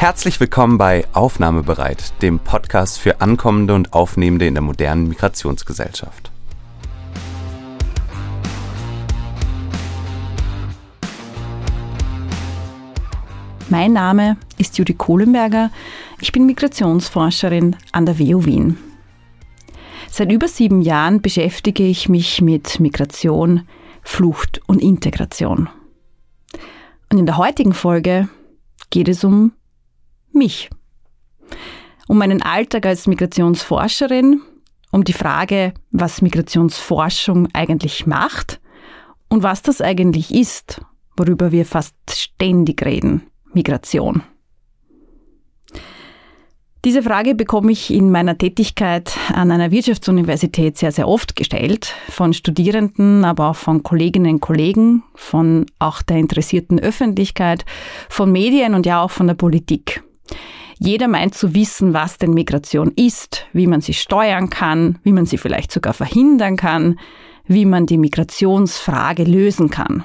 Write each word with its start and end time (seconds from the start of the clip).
Herzlich 0.00 0.40
willkommen 0.40 0.78
bei 0.78 1.04
Aufnahmebereit, 1.12 2.14
dem 2.22 2.38
Podcast 2.38 2.98
für 2.98 3.20
Ankommende 3.20 3.74
und 3.74 3.92
Aufnehmende 3.92 4.46
in 4.46 4.54
der 4.54 4.62
modernen 4.62 5.08
Migrationsgesellschaft. 5.08 6.30
Mein 13.68 13.92
Name 13.92 14.38
ist 14.56 14.78
Judy 14.78 14.94
Kohlenberger. 14.94 15.70
Ich 16.22 16.32
bin 16.32 16.46
Migrationsforscherin 16.46 17.76
an 17.92 18.06
der 18.06 18.18
WU 18.18 18.46
Wien. 18.46 18.78
Seit 20.10 20.32
über 20.32 20.48
sieben 20.48 20.80
Jahren 20.80 21.20
beschäftige 21.20 21.82
ich 21.82 22.08
mich 22.08 22.40
mit 22.40 22.80
Migration, 22.80 23.68
Flucht 24.00 24.62
und 24.66 24.80
Integration. 24.80 25.68
Und 27.12 27.18
in 27.18 27.26
der 27.26 27.36
heutigen 27.36 27.74
Folge 27.74 28.30
geht 28.88 29.06
es 29.06 29.24
um 29.24 29.52
mich. 30.34 30.70
Um 32.08 32.18
meinen 32.18 32.42
Alltag 32.42 32.86
als 32.86 33.06
Migrationsforscherin, 33.06 34.42
um 34.90 35.04
die 35.04 35.12
Frage, 35.12 35.74
was 35.92 36.22
Migrationsforschung 36.22 37.48
eigentlich 37.52 38.06
macht 38.06 38.60
und 39.28 39.42
was 39.42 39.62
das 39.62 39.80
eigentlich 39.80 40.34
ist, 40.34 40.80
worüber 41.16 41.52
wir 41.52 41.64
fast 41.64 41.94
ständig 42.10 42.84
reden, 42.84 43.22
Migration. 43.52 44.22
Diese 46.86 47.02
Frage 47.02 47.34
bekomme 47.34 47.72
ich 47.72 47.92
in 47.92 48.10
meiner 48.10 48.38
Tätigkeit 48.38 49.14
an 49.34 49.50
einer 49.50 49.70
Wirtschaftsuniversität 49.70 50.78
sehr, 50.78 50.92
sehr 50.92 51.06
oft 51.06 51.36
gestellt, 51.36 51.94
von 52.08 52.32
Studierenden, 52.32 53.22
aber 53.26 53.50
auch 53.50 53.56
von 53.56 53.82
Kolleginnen 53.82 54.36
und 54.36 54.40
Kollegen, 54.40 55.02
von 55.14 55.66
auch 55.78 56.00
der 56.00 56.16
interessierten 56.16 56.80
Öffentlichkeit, 56.80 57.66
von 58.08 58.32
Medien 58.32 58.74
und 58.74 58.86
ja 58.86 59.02
auch 59.02 59.10
von 59.10 59.26
der 59.26 59.34
Politik. 59.34 60.02
Jeder 60.78 61.08
meint 61.08 61.34
zu 61.34 61.54
wissen, 61.54 61.92
was 61.92 62.16
denn 62.16 62.32
Migration 62.32 62.92
ist, 62.96 63.46
wie 63.52 63.66
man 63.66 63.82
sie 63.82 63.92
steuern 63.92 64.48
kann, 64.48 64.98
wie 65.02 65.12
man 65.12 65.26
sie 65.26 65.36
vielleicht 65.36 65.72
sogar 65.72 65.92
verhindern 65.92 66.56
kann, 66.56 66.98
wie 67.44 67.66
man 67.66 67.86
die 67.86 67.98
Migrationsfrage 67.98 69.24
lösen 69.24 69.70
kann. 69.70 70.04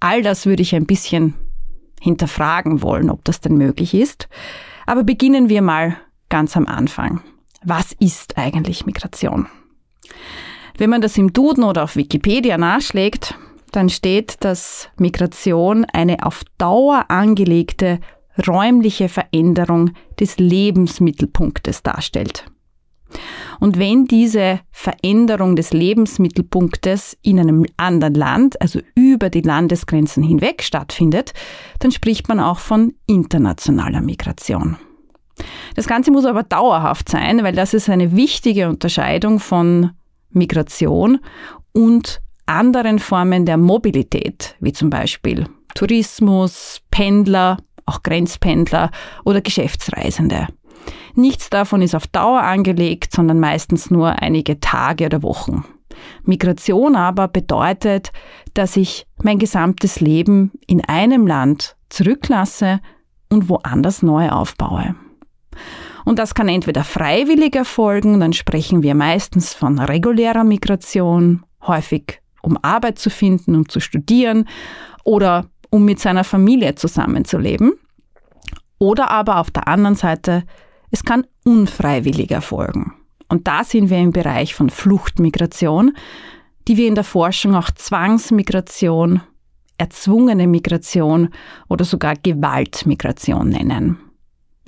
All 0.00 0.22
das 0.22 0.46
würde 0.46 0.62
ich 0.62 0.74
ein 0.74 0.86
bisschen 0.86 1.34
hinterfragen 2.00 2.82
wollen, 2.82 3.10
ob 3.10 3.24
das 3.24 3.40
denn 3.40 3.56
möglich 3.56 3.94
ist. 3.94 4.28
Aber 4.86 5.04
beginnen 5.04 5.48
wir 5.48 5.62
mal 5.62 5.96
ganz 6.28 6.56
am 6.56 6.66
Anfang. 6.66 7.22
Was 7.64 7.92
ist 7.92 8.36
eigentlich 8.36 8.86
Migration? 8.86 9.46
Wenn 10.76 10.90
man 10.90 11.00
das 11.00 11.16
im 11.16 11.32
Duden 11.32 11.64
oder 11.64 11.84
auf 11.84 11.96
Wikipedia 11.96 12.58
nachschlägt, 12.58 13.34
dann 13.72 13.88
steht, 13.88 14.44
dass 14.44 14.88
Migration 14.98 15.84
eine 15.86 16.24
auf 16.24 16.42
Dauer 16.58 17.06
angelegte 17.08 18.00
räumliche 18.46 19.08
Veränderung 19.08 19.92
des 20.18 20.38
Lebensmittelpunktes 20.38 21.82
darstellt. 21.82 22.46
Und 23.60 23.78
wenn 23.78 24.06
diese 24.06 24.60
Veränderung 24.70 25.56
des 25.56 25.72
Lebensmittelpunktes 25.72 27.16
in 27.22 27.38
einem 27.38 27.64
anderen 27.76 28.14
Land, 28.14 28.60
also 28.60 28.80
über 28.94 29.30
die 29.30 29.42
Landesgrenzen 29.42 30.22
hinweg 30.22 30.62
stattfindet, 30.62 31.32
dann 31.78 31.92
spricht 31.92 32.28
man 32.28 32.40
auch 32.40 32.58
von 32.58 32.94
internationaler 33.06 34.00
Migration. 34.00 34.76
Das 35.74 35.86
Ganze 35.86 36.10
muss 36.10 36.26
aber 36.26 36.42
dauerhaft 36.42 37.08
sein, 37.08 37.42
weil 37.42 37.54
das 37.54 37.74
ist 37.74 37.88
eine 37.88 38.16
wichtige 38.16 38.68
Unterscheidung 38.68 39.40
von 39.40 39.90
Migration 40.30 41.18
und 41.72 42.20
anderen 42.46 42.98
Formen 42.98 43.46
der 43.46 43.56
Mobilität, 43.56 44.56
wie 44.60 44.72
zum 44.72 44.90
Beispiel 44.90 45.46
Tourismus, 45.74 46.80
Pendler, 46.90 47.56
auch 47.86 48.02
Grenzpendler 48.02 48.90
oder 49.24 49.40
Geschäftsreisende. 49.40 50.48
Nichts 51.14 51.50
davon 51.50 51.82
ist 51.82 51.94
auf 51.94 52.06
Dauer 52.06 52.42
angelegt, 52.42 53.12
sondern 53.12 53.40
meistens 53.40 53.90
nur 53.90 54.20
einige 54.22 54.60
Tage 54.60 55.06
oder 55.06 55.22
Wochen. 55.22 55.64
Migration 56.24 56.96
aber 56.96 57.28
bedeutet, 57.28 58.12
dass 58.54 58.76
ich 58.76 59.06
mein 59.22 59.38
gesamtes 59.38 60.00
Leben 60.00 60.52
in 60.66 60.84
einem 60.84 61.26
Land 61.26 61.76
zurücklasse 61.88 62.80
und 63.30 63.48
woanders 63.48 64.02
neu 64.02 64.28
aufbaue. 64.30 64.94
Und 66.04 66.18
das 66.18 66.34
kann 66.34 66.48
entweder 66.48 66.84
freiwillig 66.84 67.54
erfolgen, 67.54 68.20
dann 68.20 68.32
sprechen 68.32 68.82
wir 68.82 68.94
meistens 68.94 69.54
von 69.54 69.78
regulärer 69.78 70.44
Migration, 70.44 71.44
häufig 71.62 72.20
um 72.42 72.58
Arbeit 72.60 72.98
zu 72.98 73.08
finden, 73.08 73.54
um 73.54 73.68
zu 73.68 73.80
studieren 73.80 74.46
oder 75.02 75.46
um 75.74 75.84
mit 75.84 75.98
seiner 75.98 76.22
Familie 76.22 76.76
zusammenzuleben. 76.76 77.72
Oder 78.78 79.10
aber 79.10 79.40
auf 79.40 79.50
der 79.50 79.66
anderen 79.66 79.96
Seite, 79.96 80.44
es 80.92 81.02
kann 81.02 81.26
unfreiwillig 81.44 82.30
erfolgen. 82.30 82.92
Und 83.28 83.48
da 83.48 83.64
sind 83.64 83.90
wir 83.90 83.98
im 83.98 84.12
Bereich 84.12 84.54
von 84.54 84.70
Fluchtmigration, 84.70 85.96
die 86.68 86.76
wir 86.76 86.86
in 86.86 86.94
der 86.94 87.02
Forschung 87.02 87.56
auch 87.56 87.72
Zwangsmigration, 87.72 89.22
erzwungene 89.76 90.46
Migration 90.46 91.30
oder 91.68 91.84
sogar 91.84 92.14
Gewaltmigration 92.22 93.48
nennen. 93.48 93.98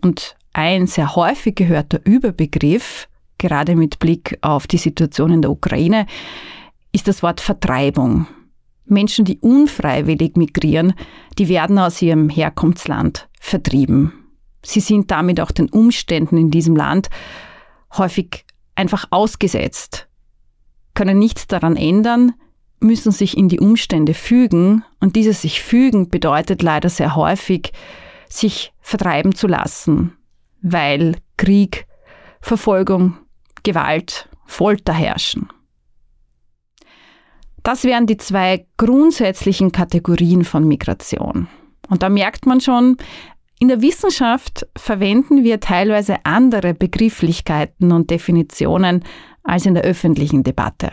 Und 0.03 0.34
ein 0.55 0.88
sehr 0.88 1.15
häufig 1.15 1.55
gehörter 1.55 2.00
Überbegriff, 2.05 3.06
gerade 3.38 3.77
mit 3.77 4.00
Blick 4.00 4.38
auf 4.41 4.67
die 4.67 4.78
Situation 4.78 5.31
in 5.31 5.43
der 5.43 5.53
Ukraine, 5.53 6.06
ist 6.91 7.06
das 7.06 7.23
Wort 7.23 7.41
Vertreibung. 7.41 8.27
Menschen, 8.86 9.24
die 9.24 9.38
unfreiwillig 9.38 10.36
migrieren, 10.36 10.94
die 11.38 11.48
werden 11.48 11.78
aus 11.78 12.00
ihrem 12.00 12.28
Herkunftsland 12.28 13.28
vertrieben. 13.41 14.12
Sie 14.64 14.80
sind 14.80 15.10
damit 15.10 15.41
auch 15.41 15.50
den 15.50 15.69
Umständen 15.69 16.36
in 16.36 16.50
diesem 16.50 16.74
Land 16.74 17.08
häufig 17.96 18.44
einfach 18.75 19.06
ausgesetzt, 19.10 20.08
können 20.94 21.19
nichts 21.19 21.46
daran 21.46 21.76
ändern, 21.76 22.34
müssen 22.80 23.12
sich 23.12 23.36
in 23.36 23.48
die 23.48 23.60
Umstände 23.60 24.14
fügen 24.14 24.84
und 25.00 25.16
dieses 25.16 25.42
sich 25.42 25.62
fügen 25.62 26.08
bedeutet 26.08 26.62
leider 26.62 26.88
sehr 26.88 27.16
häufig, 27.16 27.72
sich 28.28 28.72
vertreiben 28.80 29.34
zu 29.34 29.46
lassen, 29.46 30.12
weil 30.62 31.16
Krieg, 31.36 31.86
Verfolgung, 32.41 33.19
Gewalt, 33.62 34.28
Folter 34.46 34.92
herrschen. 34.92 35.48
Das 37.66 37.82
wären 37.82 38.06
die 38.06 38.16
zwei 38.16 38.65
grundsätzlichen 38.77 39.72
Kategorien 39.72 40.44
von 40.44 40.69
Migration. 40.69 41.49
Und 41.88 42.04
da 42.04 42.09
merkt 42.09 42.47
man 42.47 42.60
schon, 42.60 42.97
in 43.59 43.66
der 43.66 43.82
Wissenschaft 43.82 44.69
verwenden 44.78 45.43
wir 45.43 45.59
teilweise 45.59 46.25
andere 46.25 46.75
Begrifflichkeiten 46.75 47.91
und 47.91 48.09
Definitionen 48.09 49.03
als 49.43 49.66
in 49.66 49.75
der 49.75 49.82
öffentlichen 49.82 50.44
Debatte. 50.44 50.91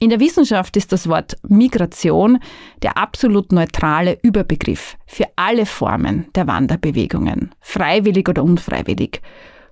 In 0.00 0.10
der 0.10 0.18
Wissenschaft 0.18 0.76
ist 0.76 0.90
das 0.90 1.08
Wort 1.08 1.36
Migration 1.46 2.40
der 2.82 2.98
absolut 2.98 3.52
neutrale 3.52 4.18
Überbegriff 4.24 4.96
für 5.06 5.26
alle 5.36 5.64
Formen 5.64 6.26
der 6.34 6.48
Wanderbewegungen, 6.48 7.54
freiwillig 7.60 8.28
oder 8.28 8.42
unfreiwillig. 8.42 9.22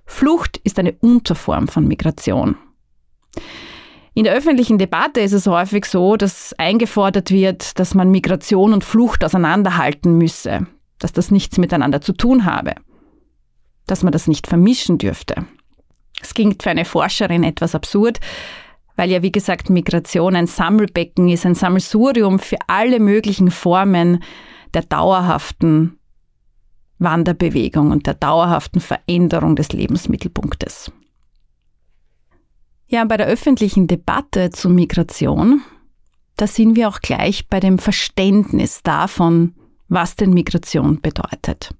Flucht 0.05 0.55
ist 0.63 0.79
eine 0.79 0.93
Unterform 1.01 1.67
von 1.67 1.85
Migration. 1.85 2.55
In 4.19 4.25
der 4.25 4.33
öffentlichen 4.33 4.77
Debatte 4.77 5.21
ist 5.21 5.31
es 5.31 5.47
häufig 5.47 5.85
so, 5.85 6.17
dass 6.17 6.53
eingefordert 6.57 7.31
wird, 7.31 7.79
dass 7.79 7.95
man 7.95 8.11
Migration 8.11 8.73
und 8.73 8.83
Flucht 8.83 9.23
auseinanderhalten 9.23 10.17
müsse, 10.17 10.67
dass 10.97 11.13
das 11.13 11.31
nichts 11.31 11.57
miteinander 11.57 12.01
zu 12.01 12.11
tun 12.11 12.43
habe, 12.43 12.73
dass 13.87 14.03
man 14.03 14.11
das 14.11 14.27
nicht 14.27 14.45
vermischen 14.45 14.97
dürfte. 14.97 15.45
Es 16.21 16.33
klingt 16.33 16.63
für 16.63 16.69
eine 16.69 16.83
Forscherin 16.83 17.45
etwas 17.45 17.75
absurd, 17.75 18.19
weil 18.97 19.09
ja 19.09 19.21
wie 19.21 19.31
gesagt 19.31 19.69
Migration 19.69 20.35
ein 20.35 20.47
Sammelbecken 20.47 21.29
ist, 21.29 21.45
ein 21.45 21.55
Sammelsurium 21.55 22.39
für 22.39 22.57
alle 22.67 22.99
möglichen 22.99 23.49
Formen 23.49 24.21
der 24.73 24.81
dauerhaften 24.81 25.97
Wanderbewegung 26.97 27.91
und 27.91 28.05
der 28.05 28.15
dauerhaften 28.15 28.81
Veränderung 28.81 29.55
des 29.55 29.71
Lebensmittelpunktes. 29.71 30.91
Ja, 32.91 33.05
bei 33.05 33.17
der 33.17 33.27
öffentlichen 33.27 33.85
Debatte 33.85 34.49
zur 34.49 34.71
Migration, 34.71 35.61
da 36.37 36.47
sind 36.47 36.75
wir 36.75 36.89
auch 36.89 37.01
gleich 37.01 37.47
bei 37.47 37.59
dem 37.59 37.77
Verständnis 37.77 38.81
davon, 38.81 39.53
was 39.89 40.15
denn 40.15 40.33
Migration 40.33 40.99
bedeutet. 40.99 41.75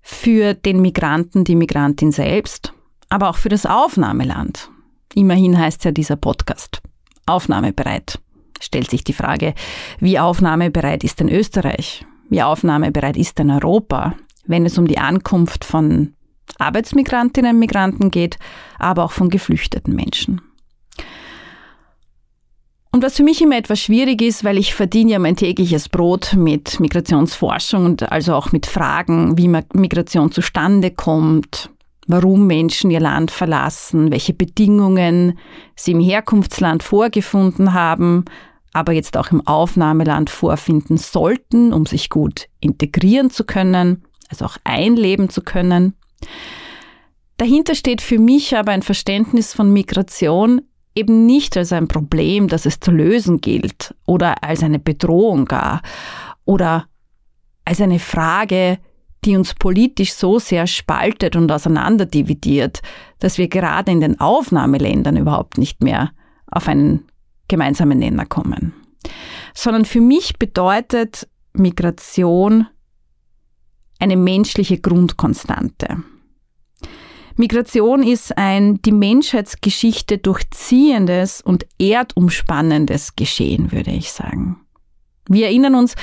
Für 0.00 0.54
den 0.54 0.80
Migranten, 0.80 1.44
die 1.44 1.54
Migrantin 1.54 2.12
selbst, 2.12 2.72
aber 3.10 3.28
auch 3.28 3.36
für 3.36 3.50
das 3.50 3.66
Aufnahmeland. 3.66 4.70
Immerhin 5.14 5.58
heißt 5.58 5.84
ja 5.84 5.90
dieser 5.90 6.16
Podcast 6.16 6.80
Aufnahmebereit. 7.26 8.18
Stellt 8.60 8.88
sich 8.88 9.04
die 9.04 9.12
Frage, 9.12 9.52
wie 10.00 10.18
aufnahmebereit 10.18 11.04
ist 11.04 11.20
denn 11.20 11.28
Österreich? 11.28 12.06
Wie 12.30 12.42
aufnahmebereit 12.42 13.18
ist 13.18 13.38
denn 13.38 13.50
Europa, 13.50 14.14
wenn 14.46 14.64
es 14.64 14.78
um 14.78 14.88
die 14.88 14.98
Ankunft 14.98 15.62
von 15.62 16.14
Arbeitsmigrantinnen 16.58 17.52
und 17.52 17.58
Migranten 17.58 18.10
geht, 18.10 18.38
aber 18.78 19.04
auch 19.04 19.12
von 19.12 19.30
geflüchteten 19.30 19.94
Menschen. 19.94 20.40
Und 22.94 23.02
was 23.02 23.16
für 23.16 23.24
mich 23.24 23.42
immer 23.42 23.56
etwas 23.56 23.80
schwierig 23.80 24.22
ist, 24.22 24.44
weil 24.44 24.56
ich 24.56 24.72
verdiene 24.72 25.12
ja 25.12 25.18
mein 25.18 25.34
tägliches 25.34 25.88
Brot 25.88 26.34
mit 26.36 26.78
Migrationsforschung 26.78 27.86
und 27.86 28.12
also 28.12 28.34
auch 28.34 28.52
mit 28.52 28.66
Fragen, 28.66 29.36
wie 29.36 29.48
Migration 29.48 30.30
zustande 30.30 30.92
kommt, 30.92 31.70
warum 32.06 32.46
Menschen 32.46 32.92
ihr 32.92 33.00
Land 33.00 33.32
verlassen, 33.32 34.12
welche 34.12 34.32
Bedingungen 34.32 35.38
sie 35.74 35.90
im 35.90 35.98
Herkunftsland 35.98 36.84
vorgefunden 36.84 37.74
haben, 37.74 38.26
aber 38.72 38.92
jetzt 38.92 39.16
auch 39.16 39.32
im 39.32 39.44
Aufnahmeland 39.44 40.30
vorfinden 40.30 40.96
sollten, 40.96 41.72
um 41.72 41.86
sich 41.86 42.10
gut 42.10 42.46
integrieren 42.60 43.28
zu 43.28 43.42
können, 43.42 44.04
also 44.28 44.44
auch 44.44 44.56
einleben 44.62 45.30
zu 45.30 45.42
können. 45.42 45.94
Dahinter 47.36 47.74
steht 47.74 48.00
für 48.00 48.18
mich 48.18 48.56
aber 48.56 48.72
ein 48.72 48.82
Verständnis 48.82 49.54
von 49.54 49.72
Migration 49.72 50.62
eben 50.94 51.26
nicht 51.26 51.56
als 51.56 51.72
ein 51.72 51.88
Problem, 51.88 52.48
das 52.48 52.66
es 52.66 52.78
zu 52.80 52.90
lösen 52.90 53.40
gilt 53.40 53.94
oder 54.06 54.42
als 54.44 54.62
eine 54.62 54.78
Bedrohung 54.78 55.44
gar 55.46 55.82
oder 56.44 56.86
als 57.64 57.80
eine 57.80 57.98
Frage, 57.98 58.78
die 59.24 59.36
uns 59.36 59.54
politisch 59.54 60.12
so 60.12 60.38
sehr 60.38 60.66
spaltet 60.66 61.34
und 61.34 61.50
auseinanderdividiert, 61.50 62.82
dass 63.18 63.38
wir 63.38 63.48
gerade 63.48 63.90
in 63.90 64.00
den 64.00 64.20
Aufnahmeländern 64.20 65.16
überhaupt 65.16 65.58
nicht 65.58 65.82
mehr 65.82 66.12
auf 66.46 66.68
einen 66.68 67.06
gemeinsamen 67.48 67.98
Nenner 67.98 68.26
kommen. 68.26 68.74
Sondern 69.54 69.84
für 69.84 70.00
mich 70.00 70.38
bedeutet 70.38 71.26
Migration 71.54 72.66
eine 73.98 74.16
menschliche 74.16 74.78
Grundkonstante. 74.78 76.02
Migration 77.36 78.04
ist 78.04 78.38
ein 78.38 78.80
die 78.82 78.92
Menschheitsgeschichte 78.92 80.18
durchziehendes 80.18 81.40
und 81.40 81.66
erdumspannendes 81.80 83.16
Geschehen, 83.16 83.72
würde 83.72 83.90
ich 83.90 84.12
sagen. 84.12 84.60
Wir 85.28 85.46
erinnern 85.46 85.74
uns, 85.74 85.94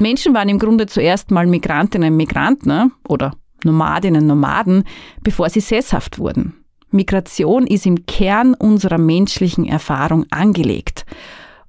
Menschen 0.00 0.34
waren 0.34 0.48
im 0.48 0.58
Grunde 0.58 0.86
zuerst 0.86 1.30
mal 1.30 1.46
Migrantinnen 1.46 2.12
und 2.12 2.16
Migranten 2.16 2.68
ne? 2.68 2.90
oder 3.06 3.34
Nomadinnen 3.64 4.22
und 4.22 4.28
Nomaden, 4.28 4.84
bevor 5.22 5.50
sie 5.50 5.60
sesshaft 5.60 6.18
wurden. 6.18 6.54
Migration 6.90 7.66
ist 7.66 7.84
im 7.84 8.06
Kern 8.06 8.54
unserer 8.54 8.98
menschlichen 8.98 9.66
Erfahrung 9.66 10.24
angelegt 10.30 11.04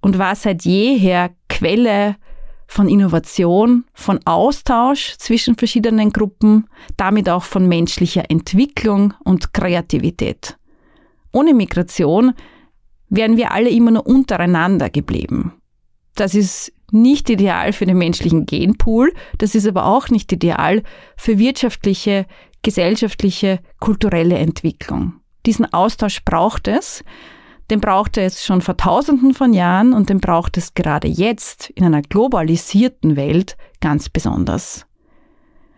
und 0.02 0.18
war 0.18 0.36
seit 0.36 0.64
jeher 0.64 1.32
Quelle 1.50 2.16
von 2.70 2.88
Innovation, 2.88 3.84
von 3.96 4.20
Austausch 4.26 5.16
zwischen 5.18 5.56
verschiedenen 5.56 6.12
Gruppen, 6.12 6.68
damit 6.98 7.28
auch 7.28 7.44
von 7.44 7.68
menschlicher 7.68 8.30
Entwicklung 8.30 9.16
und 9.24 9.54
Kreativität. 9.54 10.56
Ohne 11.34 11.56
Migration 11.56 12.34
wären 13.10 13.38
wir 13.38 13.52
alle 13.52 13.72
immer 13.72 13.90
nur 13.90 14.06
untereinander 14.06 14.92
geblieben. 14.92 15.54
Das 16.14 16.36
ist 16.36 16.72
nicht 16.92 17.32
ideal 17.32 17.74
für 17.74 17.88
den 17.88 17.98
menschlichen 17.98 18.46
Genpool, 18.46 19.14
das 19.40 19.56
ist 19.56 19.68
aber 19.68 19.88
auch 19.88 20.10
nicht 20.10 20.32
ideal 20.32 20.84
für 21.18 21.40
wirtschaftliche, 21.40 22.28
gesellschaftliche, 22.62 23.62
kulturelle 23.80 24.38
Entwicklung. 24.38 25.14
Diesen 25.48 25.74
Austausch 25.74 26.24
braucht 26.24 26.68
es, 26.68 27.04
den 27.70 27.82
brauchte 27.82 28.22
es 28.22 28.44
schon 28.44 28.62
vor 28.62 28.78
tausenden 28.78 29.34
von 29.34 29.54
Jahren 29.54 29.94
und 29.94 30.10
den 30.10 30.20
braucht 30.20 30.58
es 30.58 30.74
gerade 30.74 31.08
jetzt 31.08 31.70
in 31.72 31.86
einer 31.86 32.02
globalisierten 32.02 33.16
Welt 33.16 33.58
ganz 33.80 34.10
besonders. 34.10 34.86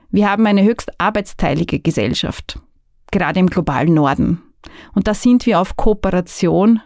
Wir 0.10 0.30
haben 0.30 0.46
eine 0.46 0.64
höchst 0.64 0.92
arbeitsteilige 1.00 1.80
Gesellschaft, 1.80 2.60
gerade 3.12 3.40
im 3.40 3.48
globalen 3.48 3.94
Norden. 3.94 4.42
Und 4.94 5.08
da 5.08 5.14
sind 5.14 5.46
wir 5.46 5.60
auf 5.60 5.76
Kooperation 5.76 6.82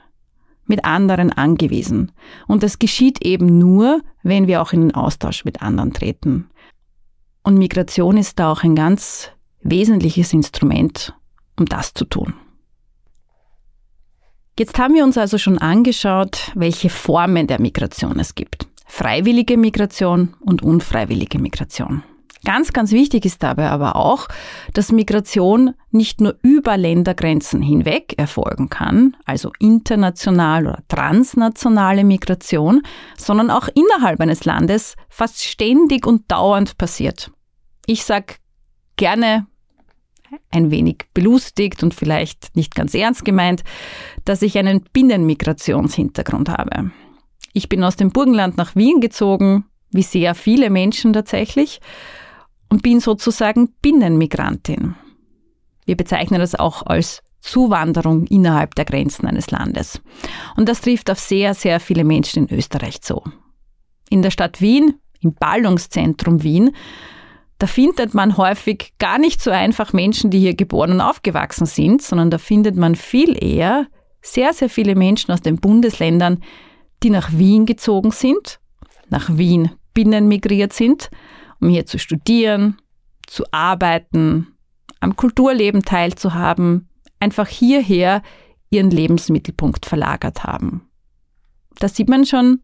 mit 0.66 0.86
anderen 0.86 1.31
angewiesen. 1.31 2.12
Und 2.48 2.63
das 2.63 2.80
geschieht 2.80 3.24
eben 3.24 3.58
nur, 3.60 4.01
wenn 4.24 4.48
wir 4.48 4.62
auch 4.62 4.74
in 4.74 4.81
den 4.81 4.96
Austausch 4.96 5.46
mit 5.46 5.62
anderen 5.62 5.94
treten. 5.94 6.50
Und 7.44 7.58
Migration 7.58 8.18
ist 8.18 8.40
da 8.40 8.51
auch 8.51 8.63
ein 8.63 8.75
ganz 8.75 9.30
wesentliches 9.62 10.34
Instrument, 10.34 11.13
um 11.60 11.66
das 11.66 11.94
zu 11.94 12.06
tun. 12.06 12.34
Jetzt 14.57 14.80
haben 14.80 14.94
wir 14.94 15.04
uns 15.04 15.18
also 15.18 15.38
schon 15.38 15.57
angeschaut, 15.57 16.52
welche 16.56 16.90
Formen 16.90 17.46
der 17.46 17.60
Migration 17.60 18.18
es 18.19 18.36
gibt. 18.36 18.68
Freiwillige 18.88 19.57
Migration 19.57 20.34
und 20.40 20.63
unfreiwillige 20.63 21.40
Migration. 21.40 22.04
Ganz, 22.46 22.72
ganz 22.72 22.94
wichtig 22.94 23.25
ist 23.25 23.44
dabei 23.44 23.69
aber 23.69 23.98
auch, 23.98 24.28
dass 24.74 24.94
Migration 24.94 25.74
nicht 25.92 26.22
nur 26.22 26.38
über 26.42 26.78
Ländergrenzen 26.78 27.62
hinweg 27.62 28.13
erfolgen 28.18 28.69
kann, 28.69 29.18
also 29.25 29.52
international 29.60 30.68
oder 30.68 30.84
transnationale 30.88 32.06
Migration, 32.06 32.81
sondern 33.18 33.50
auch 33.50 33.68
innerhalb 33.74 34.22
eines 34.22 34.46
Landes 34.46 34.96
fast 35.10 35.44
ständig 35.44 36.08
und 36.08 36.31
dauernd 36.31 36.78
passiert. 36.78 37.30
Ich 37.88 38.06
sage 38.06 38.36
gerne 38.96 39.48
ein 40.52 40.72
wenig 40.72 41.06
belustigt 41.14 41.84
und 41.84 41.94
vielleicht 41.94 42.56
nicht 42.56 42.76
ganz 42.76 42.94
ernst 42.94 43.26
gemeint, 43.26 43.64
dass 44.24 44.42
ich 44.42 44.58
einen 44.58 44.82
Binnenmigrationshintergrund 44.94 46.50
habe. 46.50 46.92
Ich 47.54 47.70
bin 47.70 47.84
aus 47.84 47.96
dem 47.96 48.12
Burgenland 48.12 48.58
nach 48.58 48.76
Wien 48.76 49.00
gezogen, 49.00 49.66
wie 49.92 50.04
sehr 50.04 50.36
viele 50.36 50.70
Menschen 50.70 51.14
tatsächlich, 51.14 51.80
und 52.70 52.84
bin 52.84 53.00
sozusagen 53.00 53.70
Binnenmigrantin. 53.82 54.96
Wir 55.86 55.96
bezeichnen 55.96 56.40
das 56.40 56.56
auch 56.56 56.84
als 56.84 57.22
Zuwanderung 57.40 58.26
innerhalb 58.26 58.76
der 58.76 58.86
Grenzen 58.86 59.28
eines 59.28 59.52
Landes. 59.52 60.02
Und 60.56 60.68
das 60.68 60.82
trifft 60.82 61.12
auf 61.12 61.20
sehr, 61.20 61.54
sehr 61.54 61.80
viele 61.80 62.04
Menschen 62.04 62.48
in 62.48 62.58
Österreich 62.58 63.02
zu. 63.02 63.22
In 64.10 64.22
der 64.22 64.32
Stadt 64.32 64.62
Wien, 64.62 64.96
im 65.22 65.34
Ballungszentrum 65.36 66.44
Wien, 66.44 66.72
da 67.57 67.68
findet 67.68 68.13
man 68.13 68.38
häufig 68.38 68.94
gar 69.00 69.18
nicht 69.18 69.42
so 69.42 69.52
einfach 69.52 69.94
Menschen, 69.94 70.30
die 70.30 70.40
hier 70.40 70.56
geboren 70.56 70.92
und 70.92 71.02
aufgewachsen 71.02 71.66
sind, 71.66 72.02
sondern 72.02 72.30
da 72.30 72.38
findet 72.38 72.75
man 72.75 72.96
viel 72.96 73.42
eher 73.42 73.88
sehr, 74.22 74.54
sehr 74.54 74.69
viele 74.69 74.96
Menschen 74.96 75.31
aus 75.31 75.42
den 75.42 75.57
Bundesländern, 75.57 76.44
die 77.04 77.10
nach 77.10 77.31
Wien 77.31 77.66
gezogen 77.66 78.12
sind, 78.12 78.60
nach 79.10 79.38
Wien 79.38 79.72
binnen 79.94 80.28
migriert 80.28 80.74
sind, 80.74 81.10
um 81.62 81.69
hier 81.69 81.86
zu 81.86 82.00
studieren, 82.00 82.78
zu 83.28 83.44
arbeiten, 83.52 84.48
am 85.00 85.16
Kulturleben 85.16 85.84
teilzuhaben, 85.84 86.90
einfach 87.19 87.48
hierher 87.48 88.22
ihren 88.69 88.90
Lebensmittelpunkt 88.90 89.86
verlagert 89.86 90.44
haben. 90.44 90.90
Da 91.80 91.88
sieht 91.88 92.10
man 92.10 92.25
schon, 92.25 92.62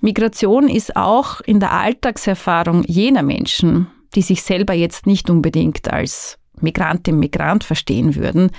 Migration 0.00 0.68
ist 0.68 0.96
auch 0.96 1.40
in 1.42 1.60
der 1.60 1.72
Alltagserfahrung 1.72 2.84
jener 2.84 3.22
Menschen, 3.22 3.88
die 4.14 4.22
sich 4.22 4.42
selber 4.42 4.72
jetzt 4.72 5.06
nicht 5.06 5.28
unbedingt 5.30 5.90
als 5.92 6.38
Migrantin, 6.60 7.18
Migrant 7.18 7.64
verstehen 7.64 8.16
würden, 8.16 8.50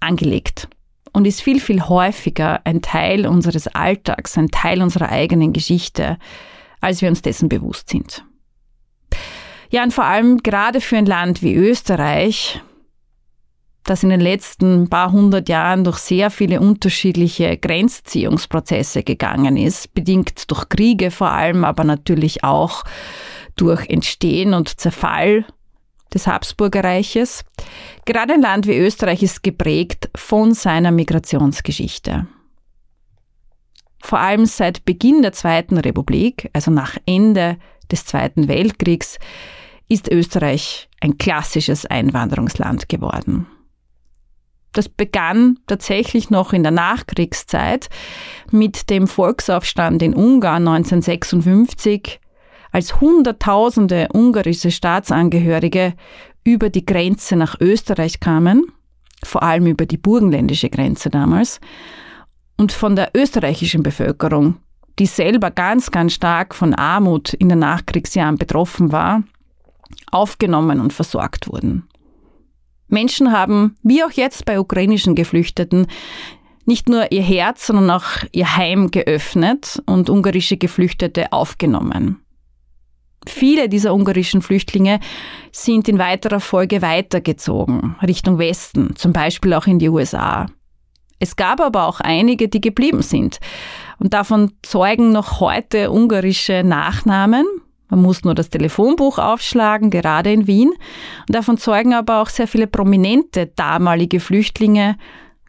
angelegt 0.00 0.68
und 1.12 1.26
ist 1.26 1.42
viel, 1.42 1.60
viel 1.60 1.82
häufiger 1.82 2.60
ein 2.64 2.82
Teil 2.82 3.26
unseres 3.26 3.68
Alltags, 3.68 4.36
ein 4.38 4.48
Teil 4.48 4.82
unserer 4.82 5.10
eigenen 5.10 5.52
Geschichte, 5.52 6.18
als 6.80 7.02
wir 7.02 7.08
uns 7.08 7.22
dessen 7.22 7.48
bewusst 7.48 7.90
sind. 7.90 8.24
Ja, 9.70 9.82
und 9.82 9.92
vor 9.92 10.04
allem 10.04 10.38
gerade 10.38 10.80
für 10.80 10.96
ein 10.96 11.06
Land 11.06 11.42
wie 11.42 11.54
Österreich, 11.54 12.60
das 13.84 14.02
in 14.02 14.10
den 14.10 14.20
letzten 14.20 14.88
paar 14.88 15.10
hundert 15.12 15.48
Jahren 15.48 15.84
durch 15.84 15.98
sehr 15.98 16.30
viele 16.30 16.60
unterschiedliche 16.60 17.56
Grenzziehungsprozesse 17.56 19.02
gegangen 19.02 19.56
ist, 19.56 19.92
bedingt 19.94 20.50
durch 20.50 20.68
Kriege 20.68 21.10
vor 21.10 21.30
allem, 21.30 21.64
aber 21.64 21.84
natürlich 21.84 22.44
auch 22.44 22.84
durch 23.56 23.88
Entstehen 23.88 24.54
und 24.54 24.80
Zerfall 24.80 25.44
des 26.14 26.26
Habsburgerreiches. 26.26 27.44
Gerade 28.04 28.34
ein 28.34 28.42
Land 28.42 28.66
wie 28.66 28.78
Österreich 28.78 29.22
ist 29.22 29.42
geprägt 29.42 30.10
von 30.14 30.54
seiner 30.54 30.90
Migrationsgeschichte. 30.90 32.26
Vor 34.00 34.18
allem 34.18 34.46
seit 34.46 34.84
Beginn 34.84 35.22
der 35.22 35.32
Zweiten 35.32 35.78
Republik, 35.78 36.50
also 36.52 36.70
nach 36.70 36.96
Ende 37.06 37.56
des 37.90 38.04
Zweiten 38.04 38.48
Weltkriegs, 38.48 39.18
ist 39.88 40.10
Österreich 40.10 40.88
ein 41.00 41.18
klassisches 41.18 41.86
Einwanderungsland 41.86 42.88
geworden. 42.88 43.46
Das 44.72 44.88
begann 44.88 45.58
tatsächlich 45.66 46.30
noch 46.30 46.52
in 46.52 46.62
der 46.62 46.72
Nachkriegszeit 46.72 47.90
mit 48.50 48.88
dem 48.88 49.06
Volksaufstand 49.06 50.02
in 50.02 50.14
Ungarn 50.14 50.66
1956, 50.66 52.20
als 52.72 53.00
Hunderttausende 53.00 54.08
ungarische 54.14 54.70
Staatsangehörige 54.70 55.92
über 56.42 56.70
die 56.70 56.86
Grenze 56.86 57.36
nach 57.36 57.60
Österreich 57.60 58.18
kamen, 58.18 58.64
vor 59.22 59.42
allem 59.42 59.66
über 59.66 59.84
die 59.84 59.98
burgenländische 59.98 60.70
Grenze 60.70 61.10
damals, 61.10 61.60
und 62.56 62.72
von 62.72 62.96
der 62.96 63.10
österreichischen 63.14 63.82
Bevölkerung, 63.82 64.56
die 64.98 65.06
selber 65.06 65.50
ganz, 65.50 65.90
ganz 65.90 66.14
stark 66.14 66.54
von 66.54 66.74
Armut 66.74 67.34
in 67.34 67.48
den 67.48 67.58
Nachkriegsjahren 67.58 68.36
betroffen 68.36 68.90
war, 68.90 69.22
aufgenommen 70.10 70.80
und 70.80 70.92
versorgt 70.92 71.48
wurden. 71.48 71.88
Menschen 72.92 73.32
haben, 73.32 73.76
wie 73.82 74.04
auch 74.04 74.10
jetzt 74.10 74.44
bei 74.44 74.60
ukrainischen 74.60 75.14
Geflüchteten, 75.14 75.86
nicht 76.64 76.88
nur 76.88 77.10
ihr 77.10 77.22
Herz, 77.22 77.66
sondern 77.66 77.90
auch 77.90 78.04
ihr 78.30 78.56
Heim 78.56 78.90
geöffnet 78.90 79.82
und 79.86 80.08
ungarische 80.08 80.56
Geflüchtete 80.56 81.32
aufgenommen. 81.32 82.20
Viele 83.26 83.68
dieser 83.68 83.94
ungarischen 83.94 84.42
Flüchtlinge 84.42 85.00
sind 85.52 85.88
in 85.88 85.98
weiterer 85.98 86.40
Folge 86.40 86.82
weitergezogen, 86.82 87.96
Richtung 88.02 88.38
Westen, 88.38 88.96
zum 88.96 89.12
Beispiel 89.12 89.54
auch 89.54 89.66
in 89.66 89.78
die 89.78 89.88
USA. 89.88 90.46
Es 91.22 91.36
gab 91.36 91.60
aber 91.60 91.86
auch 91.86 92.00
einige, 92.00 92.48
die 92.48 92.60
geblieben 92.60 93.02
sind. 93.02 93.38
Und 94.00 94.12
davon 94.12 94.54
zeugen 94.62 95.12
noch 95.12 95.38
heute 95.38 95.92
ungarische 95.92 96.64
Nachnamen. 96.64 97.46
Man 97.92 98.00
muss 98.00 98.24
nur 98.24 98.34
das 98.34 98.48
Telefonbuch 98.48 99.18
aufschlagen, 99.18 99.90
gerade 99.90 100.32
in 100.32 100.46
Wien. 100.46 100.70
Und 100.70 101.34
davon 101.34 101.58
zeugen 101.58 101.92
aber 101.92 102.22
auch 102.22 102.30
sehr 102.30 102.48
viele 102.48 102.66
prominente 102.66 103.48
damalige 103.48 104.18
Flüchtlinge, 104.18 104.96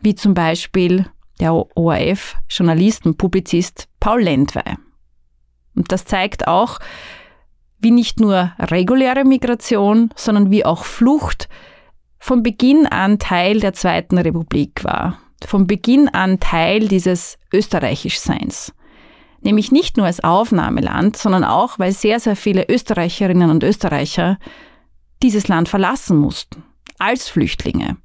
wie 0.01 0.13
zum 0.13 0.33
Beispiel 0.33 1.05
der 1.39 1.53
ORF-Journalist 1.53 3.05
und 3.05 3.17
Publizist 3.17 3.88
Paul 4.01 4.23
Lendwey. 4.23 4.75
Und 5.73 5.93
das 5.93 6.03
zeigt 6.03 6.45
auch, 6.45 6.79
wie 7.79 7.91
nicht 7.91 8.19
nur 8.19 8.51
reguläre 8.59 9.23
Migration, 9.23 10.09
sondern 10.13 10.51
wie 10.51 10.65
auch 10.65 10.83
Flucht 10.83 11.47
von 12.19 12.43
Beginn 12.43 12.88
an 12.88 13.19
Teil 13.19 13.62
der 13.62 13.71
Zweiten 13.71 14.17
Republik 14.17 14.83
war, 14.83 15.17
von 15.45 15.65
Beginn 15.65 16.09
an 16.09 16.41
Teil 16.41 16.89
dieses 16.89 17.38
Österreichischseins. 17.53 18.73
Nämlich 19.43 19.71
nicht 19.71 19.97
nur 19.97 20.05
als 20.05 20.23
Aufnahmeland, 20.23 21.17
sondern 21.17 21.43
auch, 21.43 21.77
weil 21.77 21.91
sehr, 21.91 22.19
sehr 22.19 22.35
viele 22.35 22.65
Österreicherinnen 22.69 23.50
und 23.50 23.63
Österreicher 23.63 24.38
dieses 25.21 25.47
Land 25.47 25.69
verlassen 25.69 26.17
mussten, 26.17 26.63
als 26.97 27.27
Flüchtlinge. 27.27 27.97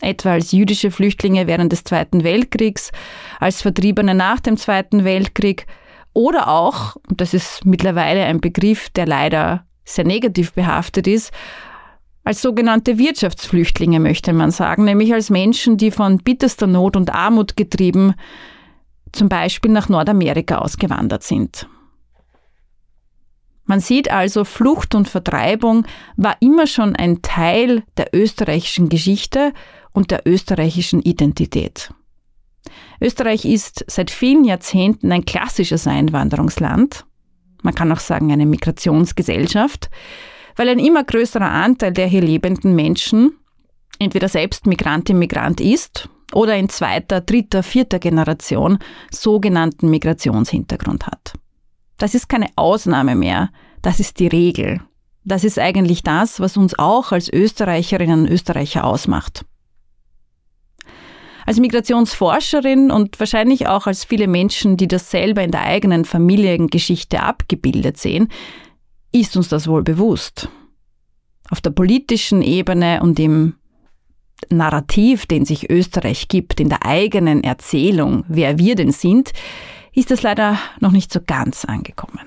Etwa 0.00 0.32
als 0.32 0.52
jüdische 0.52 0.90
Flüchtlinge 0.90 1.46
während 1.46 1.72
des 1.72 1.84
Zweiten 1.84 2.24
Weltkriegs, 2.24 2.92
als 3.40 3.62
Vertriebene 3.62 4.14
nach 4.14 4.40
dem 4.40 4.56
Zweiten 4.56 5.04
Weltkrieg 5.04 5.66
oder 6.14 6.48
auch, 6.48 6.96
und 7.08 7.20
das 7.20 7.34
ist 7.34 7.64
mittlerweile 7.64 8.24
ein 8.24 8.40
Begriff, 8.40 8.90
der 8.90 9.06
leider 9.06 9.66
sehr 9.84 10.04
negativ 10.04 10.52
behaftet 10.52 11.06
ist, 11.06 11.32
als 12.24 12.42
sogenannte 12.42 12.98
Wirtschaftsflüchtlinge 12.98 14.00
möchte 14.00 14.32
man 14.32 14.50
sagen, 14.50 14.84
nämlich 14.84 15.14
als 15.14 15.30
Menschen, 15.30 15.78
die 15.78 15.90
von 15.90 16.18
bitterster 16.18 16.66
Not 16.66 16.94
und 16.96 17.14
Armut 17.14 17.56
getrieben 17.56 18.14
zum 19.12 19.28
Beispiel 19.28 19.70
nach 19.70 19.88
Nordamerika 19.88 20.58
ausgewandert 20.58 21.22
sind. 21.22 21.68
Man 23.64 23.80
sieht 23.80 24.10
also, 24.10 24.44
Flucht 24.44 24.94
und 24.94 25.08
Vertreibung 25.08 25.86
war 26.16 26.36
immer 26.40 26.66
schon 26.66 26.96
ein 26.96 27.20
Teil 27.20 27.82
der 27.98 28.08
österreichischen 28.14 28.88
Geschichte 28.88 29.52
und 29.92 30.10
der 30.10 30.22
österreichischen 30.26 31.02
Identität. 31.02 31.92
Österreich 33.00 33.44
ist 33.44 33.84
seit 33.86 34.10
vielen 34.10 34.44
Jahrzehnten 34.44 35.12
ein 35.12 35.24
klassisches 35.24 35.86
Einwanderungsland. 35.86 37.04
Man 37.62 37.74
kann 37.74 37.92
auch 37.92 38.00
sagen 38.00 38.32
eine 38.32 38.46
Migrationsgesellschaft, 38.46 39.90
weil 40.56 40.70
ein 40.70 40.78
immer 40.78 41.04
größerer 41.04 41.50
Anteil 41.50 41.92
der 41.92 42.06
hier 42.06 42.22
lebenden 42.22 42.74
Menschen 42.74 43.34
entweder 43.98 44.28
selbst 44.28 44.66
Migrantin, 44.66 45.18
Migrant 45.18 45.60
ist 45.60 46.08
oder 46.32 46.56
in 46.56 46.68
zweiter, 46.68 47.20
dritter, 47.20 47.62
vierter 47.62 47.98
Generation 47.98 48.78
sogenannten 49.10 49.90
Migrationshintergrund 49.90 51.06
hat. 51.06 51.34
Das 51.96 52.14
ist 52.14 52.28
keine 52.28 52.48
Ausnahme 52.56 53.14
mehr, 53.14 53.50
das 53.82 54.00
ist 54.00 54.18
die 54.20 54.28
Regel. 54.28 54.80
Das 55.24 55.44
ist 55.44 55.58
eigentlich 55.58 56.02
das, 56.02 56.40
was 56.40 56.56
uns 56.56 56.78
auch 56.78 57.12
als 57.12 57.30
Österreicherinnen 57.30 58.20
und 58.20 58.30
Österreicher 58.30 58.84
ausmacht. 58.84 59.44
Als 61.44 61.60
Migrationsforscherin 61.60 62.90
und 62.90 63.18
wahrscheinlich 63.18 63.66
auch 63.68 63.86
als 63.86 64.04
viele 64.04 64.28
Menschen, 64.28 64.76
die 64.76 64.86
das 64.86 65.10
selber 65.10 65.42
in 65.42 65.50
der 65.50 65.62
eigenen 65.62 66.04
Familiengeschichte 66.04 67.22
abgebildet 67.22 67.96
sehen, 67.96 68.28
ist 69.12 69.36
uns 69.36 69.48
das 69.48 69.66
wohl 69.66 69.82
bewusst. 69.82 70.48
Auf 71.50 71.62
der 71.62 71.70
politischen 71.70 72.42
Ebene 72.42 73.00
und 73.02 73.18
im 73.18 73.54
Narrativ, 74.50 75.26
den 75.26 75.44
sich 75.44 75.70
Österreich 75.70 76.28
gibt, 76.28 76.60
in 76.60 76.68
der 76.68 76.84
eigenen 76.84 77.44
Erzählung, 77.44 78.24
wer 78.28 78.58
wir 78.58 78.74
denn 78.74 78.92
sind, 78.92 79.32
ist 79.94 80.10
das 80.10 80.22
leider 80.22 80.58
noch 80.80 80.92
nicht 80.92 81.12
so 81.12 81.20
ganz 81.24 81.64
angekommen. 81.64 82.20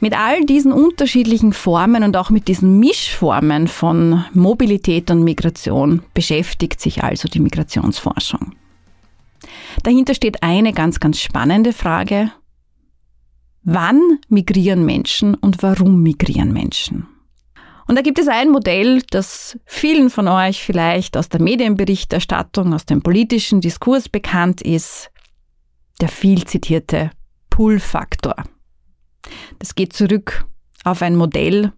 Mit 0.00 0.16
all 0.16 0.44
diesen 0.44 0.72
unterschiedlichen 0.72 1.52
Formen 1.52 2.04
und 2.04 2.16
auch 2.16 2.30
mit 2.30 2.46
diesen 2.46 2.78
Mischformen 2.78 3.66
von 3.66 4.24
Mobilität 4.32 5.10
und 5.10 5.24
Migration 5.24 6.02
beschäftigt 6.14 6.80
sich 6.80 7.02
also 7.02 7.26
die 7.26 7.40
Migrationsforschung. 7.40 8.52
Dahinter 9.82 10.14
steht 10.14 10.42
eine 10.42 10.72
ganz, 10.72 11.00
ganz 11.00 11.20
spannende 11.20 11.72
Frage. 11.72 12.30
Wann 13.62 14.18
migrieren 14.28 14.84
Menschen 14.84 15.34
und 15.34 15.62
warum 15.62 16.02
migrieren 16.02 16.52
Menschen? 16.52 17.06
Und 17.86 17.96
da 17.96 18.02
gibt 18.02 18.18
es 18.18 18.28
ein 18.28 18.50
Modell, 18.50 19.02
das 19.10 19.58
vielen 19.64 20.10
von 20.10 20.28
euch 20.28 20.62
vielleicht 20.62 21.16
aus 21.16 21.30
der 21.30 21.40
Medienberichterstattung, 21.40 22.74
aus 22.74 22.84
dem 22.84 23.02
politischen 23.02 23.62
Diskurs 23.62 24.10
bekannt 24.10 24.60
ist, 24.60 25.10
der 26.00 26.08
viel 26.08 26.44
zitierte 26.44 27.10
Pull-Faktor. 27.48 28.36
Das 29.58 29.74
geht 29.74 29.94
zurück 29.94 30.46
auf 30.84 31.00
ein 31.00 31.16
Modell 31.16 31.72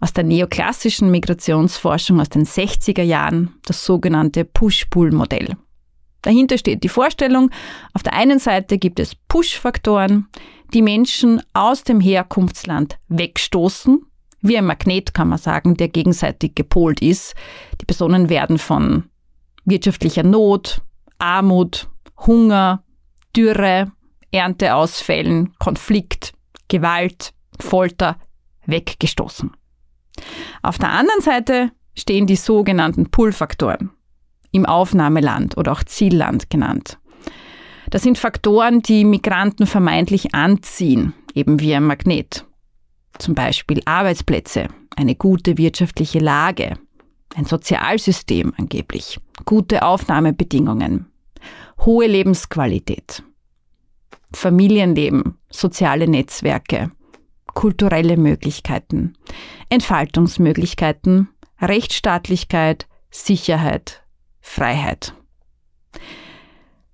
aus 0.00 0.12
der 0.12 0.24
neoklassischen 0.24 1.10
Migrationsforschung 1.10 2.20
aus 2.20 2.28
den 2.28 2.44
60er 2.44 3.02
Jahren, 3.02 3.54
das 3.66 3.84
sogenannte 3.84 4.44
Push-Pull-Modell. 4.44 5.56
Dahinter 6.22 6.58
steht 6.58 6.82
die 6.82 6.88
Vorstellung, 6.88 7.50
auf 7.94 8.02
der 8.02 8.14
einen 8.14 8.38
Seite 8.38 8.78
gibt 8.78 9.00
es 9.00 9.14
Push-Faktoren, 9.14 10.28
die 10.72 10.82
Menschen 10.82 11.42
aus 11.52 11.82
dem 11.82 12.00
Herkunftsland 12.00 12.98
wegstoßen, 13.08 14.00
wie 14.42 14.56
ein 14.56 14.64
Magnet 14.64 15.14
kann 15.14 15.28
man 15.28 15.38
sagen, 15.38 15.76
der 15.76 15.88
gegenseitig 15.88 16.54
gepolt 16.54 17.02
ist. 17.02 17.34
Die 17.80 17.84
Personen 17.84 18.28
werden 18.28 18.58
von 18.58 19.04
wirtschaftlicher 19.64 20.22
Not, 20.22 20.82
Armut, 21.18 21.88
Hunger, 22.26 22.82
Dürre, 23.36 23.92
Ernteausfällen, 24.32 25.54
Konflikt, 25.58 26.32
Gewalt, 26.68 27.32
Folter 27.58 28.16
weggestoßen. 28.66 29.50
Auf 30.62 30.78
der 30.78 30.90
anderen 30.90 31.20
Seite 31.20 31.72
stehen 31.96 32.26
die 32.26 32.36
sogenannten 32.36 33.10
Pull-Faktoren, 33.10 33.90
im 34.52 34.66
Aufnahmeland 34.66 35.56
oder 35.56 35.72
auch 35.72 35.84
Zielland 35.84 36.50
genannt. 36.50 36.98
Das 37.90 38.02
sind 38.02 38.18
Faktoren, 38.18 38.82
die 38.82 39.04
Migranten 39.04 39.66
vermeintlich 39.66 40.34
anziehen, 40.34 41.12
eben 41.34 41.60
wie 41.60 41.74
ein 41.74 41.84
Magnet. 41.84 42.46
Zum 43.18 43.34
Beispiel 43.34 43.82
Arbeitsplätze, 43.84 44.68
eine 44.96 45.14
gute 45.14 45.58
wirtschaftliche 45.58 46.20
Lage, 46.20 46.78
ein 47.34 47.44
Sozialsystem 47.44 48.52
angeblich, 48.56 49.18
gute 49.44 49.82
Aufnahmebedingungen, 49.82 51.06
hohe 51.84 52.06
Lebensqualität. 52.06 53.22
Familienleben, 54.32 55.38
soziale 55.50 56.06
Netzwerke, 56.06 56.92
kulturelle 57.54 58.16
Möglichkeiten, 58.16 59.14
Entfaltungsmöglichkeiten, 59.68 61.28
Rechtsstaatlichkeit, 61.60 62.86
Sicherheit, 63.10 64.04
Freiheit. 64.40 65.14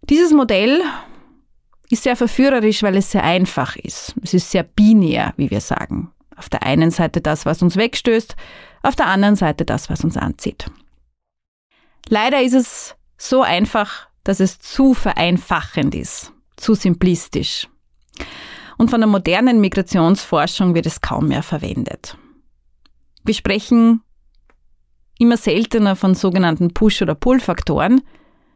Dieses 0.02 0.32
Modell 0.32 0.82
ist 1.90 2.02
sehr 2.02 2.16
verführerisch, 2.16 2.82
weil 2.82 2.96
es 2.96 3.10
sehr 3.10 3.24
einfach 3.24 3.76
ist. 3.76 4.14
Es 4.22 4.34
ist 4.34 4.50
sehr 4.50 4.62
binär, 4.62 5.34
wie 5.36 5.50
wir 5.50 5.60
sagen. 5.60 6.12
Auf 6.36 6.48
der 6.48 6.64
einen 6.64 6.90
Seite 6.90 7.20
das, 7.20 7.46
was 7.46 7.62
uns 7.62 7.76
wegstößt, 7.76 8.36
auf 8.82 8.96
der 8.96 9.06
anderen 9.06 9.36
Seite 9.36 9.64
das, 9.64 9.88
was 9.88 10.04
uns 10.04 10.16
anzieht. 10.16 10.66
Leider 12.08 12.42
ist 12.42 12.54
es 12.54 12.94
so 13.16 13.42
einfach, 13.42 14.08
dass 14.22 14.40
es 14.40 14.58
zu 14.58 14.94
vereinfachend 14.94 15.94
ist 15.94 16.32
zu 16.56 16.74
simplistisch. 16.74 17.68
Und 18.78 18.90
von 18.90 19.00
der 19.00 19.08
modernen 19.08 19.60
Migrationsforschung 19.60 20.74
wird 20.74 20.86
es 20.86 21.00
kaum 21.00 21.28
mehr 21.28 21.42
verwendet. 21.42 22.18
Wir 23.24 23.34
sprechen 23.34 24.02
immer 25.18 25.36
seltener 25.36 25.96
von 25.96 26.14
sogenannten 26.14 26.72
Push- 26.74 27.02
oder 27.02 27.14
Pull-Faktoren. 27.14 28.02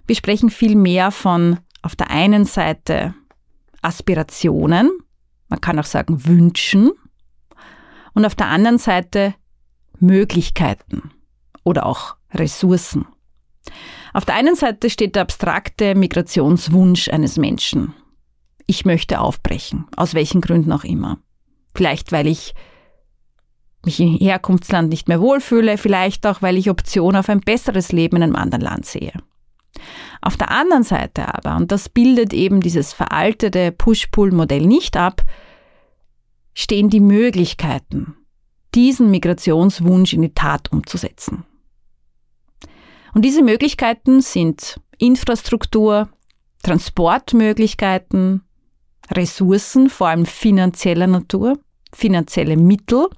Wir 0.07 0.17
sprechen 0.17 0.51
viel 0.51 0.77
mehr 0.77 1.11
von 1.11 1.59
auf 1.83 1.97
der 1.97 2.11
einen 2.11 2.45
Seite 2.45 3.15
Aspirationen, 3.83 4.91
man 5.49 5.61
kann 5.61 5.79
auch 5.79 5.85
sagen 5.85 6.27
Wünschen, 6.27 6.91
und 8.13 8.25
auf 8.25 8.35
der 8.35 8.49
anderen 8.49 8.79
Seite 8.79 9.35
Möglichkeiten 9.99 11.11
oder 11.65 11.87
auch 11.87 12.17
Ressourcen. 12.33 13.07
Auf 14.13 14.25
der 14.25 14.35
einen 14.35 14.57
Seite 14.57 14.91
steht 14.91 15.15
der 15.15 15.23
abstrakte 15.23 15.95
Migrationswunsch 15.95 17.09
eines 17.09 17.37
Menschen. 17.37 17.95
ich 18.67 18.85
möchte 18.85 19.21
aufbrechen, 19.21 19.87
aus 19.97 20.15
welchen 20.15 20.41
Gründen 20.41 20.71
auch 20.71 20.85
immer. 20.85 21.19
Vielleicht, 21.75 22.13
weil 22.13 22.29
ich 22.29 22.55
mich 23.85 24.01
im 24.01 24.17
Herkunftsland 24.17 24.89
nicht 24.91 25.09
mehr 25.09 25.21
wohlfühle, 25.21 25.79
vielleicht 25.79 26.27
auch, 26.27 26.43
weil 26.43 26.57
ich 26.57 26.71
Optionen 26.71 27.19
auf 27.19 27.29
ein 27.29 27.41
besseres 27.41 27.93
Leben 27.93 28.17
in 28.17 28.23
einem 28.23 28.37
anderen 28.37 28.63
Land 28.63 28.87
sehe. 28.87 29.13
Auf 30.21 30.37
der 30.37 30.51
anderen 30.51 30.83
Seite 30.83 31.35
aber, 31.35 31.57
und 31.57 31.73
das 31.73 31.89
bildet 31.89 32.35
eben 32.35 32.61
dieses 32.61 32.93
veraltete 32.93 33.73
Push-Pull-Modell 33.73 34.67
nicht 34.67 34.97
ab, 34.97 35.23
stehen 36.53 36.91
die 36.91 37.01
Möglichkeiten, 37.01 38.17
diesen 38.75 39.11
Migrationswunsch 39.11 40.13
in 40.13 40.23
die 40.23 40.35
Tat 40.35 40.71
umzusetzen. 40.73 41.45
Und 43.15 43.25
diese 43.25 43.43
Möglichkeiten 43.43 44.21
sind 44.21 44.81
Infrastruktur, 44.99 46.11
Transportmöglichkeiten, 46.63 48.43
Ressourcen, 49.11 49.89
vor 49.89 50.09
allem 50.09 50.27
finanzieller 50.27 51.07
Natur, 51.07 51.59
finanzielle 51.93 52.57
Mittel, 52.57 53.09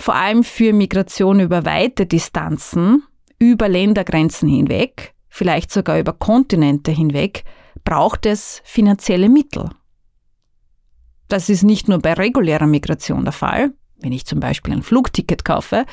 vor 0.00 0.14
allem 0.14 0.44
für 0.44 0.72
Migration 0.72 1.40
über 1.40 1.64
weite 1.64 2.06
Distanzen, 2.06 3.04
über 3.38 3.68
Ländergrenzen 3.68 4.48
hinweg, 4.48 5.14
vielleicht 5.28 5.70
sogar 5.70 5.98
über 5.98 6.12
Kontinente 6.12 6.90
hinweg, 6.90 7.44
braucht 7.84 8.26
es 8.26 8.62
finanzielle 8.64 9.28
Mittel. 9.28 9.70
Das 11.28 11.48
ist 11.48 11.62
nicht 11.62 11.88
nur 11.88 11.98
bei 11.98 12.14
regulärer 12.14 12.66
Migration 12.66 13.24
der 13.24 13.32
Fall, 13.32 13.72
wenn 14.00 14.12
ich 14.12 14.26
zum 14.26 14.40
Beispiel 14.40 14.72
ein 14.72 14.82
Flugticket 14.82 15.44
kaufe, 15.44 15.84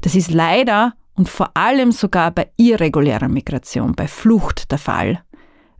das 0.00 0.14
ist 0.14 0.30
leider 0.30 0.94
und 1.14 1.28
vor 1.28 1.56
allem 1.56 1.90
sogar 1.90 2.30
bei 2.30 2.50
irregulärer 2.56 3.28
Migration, 3.28 3.94
bei 3.94 4.06
Flucht 4.06 4.70
der 4.70 4.78
Fall, 4.78 5.24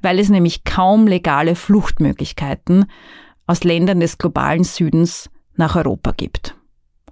weil 0.01 0.19
es 0.19 0.31
nämlich 0.31 0.65
kaum 0.65 1.07
legale 1.07 1.55
Fluchtmöglichkeiten 1.55 2.87
aus 3.47 3.63
Ländern 3.63 4.01
des 4.01 4.19
globalen 4.19 4.65
Südens 4.65 5.31
nach 5.55 5.77
Europa 5.77 6.13
gibt. 6.13 6.58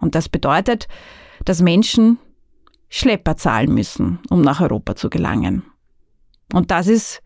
Und 0.00 0.14
das 0.14 0.28
bedeutet, 0.28 0.88
dass 1.44 1.62
Menschen 1.62 2.18
Schlepper 2.88 3.36
zahlen 3.36 3.72
müssen, 3.74 4.20
um 4.30 4.42
nach 4.42 4.60
Europa 4.60 4.94
zu 4.94 5.10
gelangen. 5.10 5.62
Und 6.52 6.70
das 6.70 6.86
ist 6.86 7.22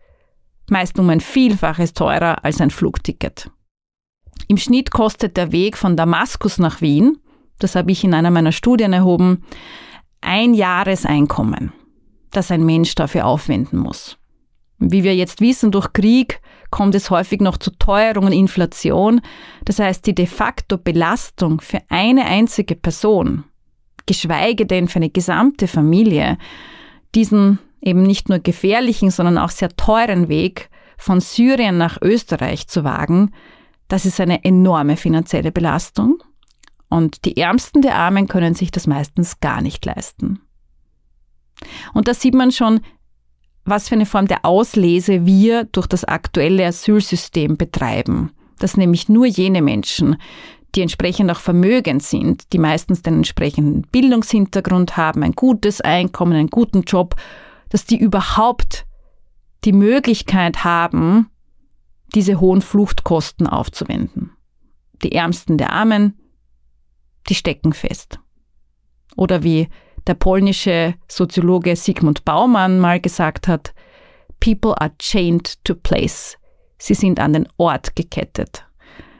meist 0.69 0.97
um 0.97 1.09
ein 1.09 1.19
Vielfaches 1.19 1.93
teurer 1.93 2.43
als 2.43 2.61
ein 2.61 2.71
Flugticket. 2.71 3.51
Im 4.47 4.57
Schnitt 4.57 4.91
kostet 4.91 5.37
der 5.37 5.51
Weg 5.51 5.77
von 5.77 5.95
Damaskus 5.95 6.57
nach 6.57 6.81
Wien, 6.81 7.17
das 7.59 7.75
habe 7.75 7.91
ich 7.91 8.03
in 8.03 8.13
einer 8.13 8.31
meiner 8.31 8.51
Studien 8.51 8.93
erhoben, 8.93 9.43
ein 10.21 10.53
Jahreseinkommen, 10.53 11.73
das 12.31 12.51
ein 12.51 12.65
Mensch 12.65 12.95
dafür 12.95 13.25
aufwenden 13.25 13.79
muss. 13.79 14.17
Wie 14.81 15.03
wir 15.03 15.15
jetzt 15.15 15.41
wissen, 15.41 15.71
durch 15.71 15.93
Krieg 15.93 16.41
kommt 16.71 16.95
es 16.95 17.11
häufig 17.11 17.39
noch 17.39 17.57
zu 17.57 17.69
Teuerung 17.77 18.25
und 18.25 18.31
Inflation. 18.31 19.21
Das 19.63 19.77
heißt, 19.77 20.07
die 20.07 20.15
de 20.15 20.25
facto 20.25 20.77
Belastung 20.77 21.61
für 21.61 21.81
eine 21.89 22.25
einzige 22.25 22.75
Person, 22.75 23.43
geschweige 24.07 24.65
denn 24.65 24.87
für 24.87 24.97
eine 24.97 25.11
gesamte 25.11 25.67
Familie, 25.67 26.39
diesen 27.13 27.59
eben 27.79 28.01
nicht 28.03 28.27
nur 28.27 28.39
gefährlichen, 28.39 29.11
sondern 29.11 29.37
auch 29.37 29.51
sehr 29.51 29.69
teuren 29.75 30.29
Weg 30.29 30.69
von 30.97 31.19
Syrien 31.19 31.77
nach 31.77 31.99
Österreich 32.01 32.67
zu 32.67 32.83
wagen, 32.83 33.31
das 33.87 34.05
ist 34.05 34.19
eine 34.19 34.43
enorme 34.43 34.97
finanzielle 34.97 35.51
Belastung. 35.51 36.23
Und 36.89 37.25
die 37.25 37.37
Ärmsten 37.37 37.81
der 37.81 37.95
Armen 37.95 38.27
können 38.27 38.55
sich 38.55 38.71
das 38.71 38.87
meistens 38.87 39.39
gar 39.41 39.61
nicht 39.61 39.85
leisten. 39.85 40.41
Und 41.93 42.07
da 42.07 42.13
sieht 42.13 42.33
man 42.33 42.51
schon, 42.51 42.81
was 43.65 43.89
für 43.89 43.95
eine 43.95 44.05
Form 44.05 44.27
der 44.27 44.45
Auslese 44.45 45.25
wir 45.25 45.65
durch 45.65 45.87
das 45.87 46.03
aktuelle 46.03 46.65
Asylsystem 46.65 47.57
betreiben. 47.57 48.31
Dass 48.59 48.77
nämlich 48.77 49.09
nur 49.09 49.25
jene 49.25 49.61
Menschen, 49.61 50.17
die 50.75 50.81
entsprechend 50.81 51.31
auch 51.31 51.39
vermögend 51.39 52.03
sind, 52.03 52.53
die 52.53 52.59
meistens 52.59 53.01
den 53.01 53.15
entsprechenden 53.15 53.81
Bildungshintergrund 53.83 54.97
haben, 54.97 55.23
ein 55.23 55.33
gutes 55.33 55.81
Einkommen, 55.81 56.33
einen 56.33 56.49
guten 56.49 56.81
Job 56.83 57.15
dass 57.71 57.85
die 57.85 57.97
überhaupt 57.97 58.85
die 59.63 59.71
Möglichkeit 59.71 60.63
haben, 60.63 61.29
diese 62.13 62.39
hohen 62.39 62.61
Fluchtkosten 62.61 63.47
aufzuwenden. 63.47 64.31
Die 65.01 65.13
Ärmsten 65.13 65.57
der 65.57 65.71
Armen, 65.71 66.19
die 67.29 67.35
stecken 67.35 67.73
fest. 67.73 68.19
Oder 69.15 69.41
wie 69.43 69.69
der 70.07 70.15
polnische 70.15 70.95
Soziologe 71.07 71.75
Sigmund 71.75 72.25
Baumann 72.25 72.79
mal 72.79 72.99
gesagt 72.99 73.47
hat, 73.47 73.73
People 74.39 74.73
are 74.79 74.91
chained 74.97 75.63
to 75.63 75.75
place. 75.75 76.37
Sie 76.77 76.95
sind 76.95 77.19
an 77.19 77.33
den 77.33 77.47
Ort 77.57 77.95
gekettet. 77.95 78.65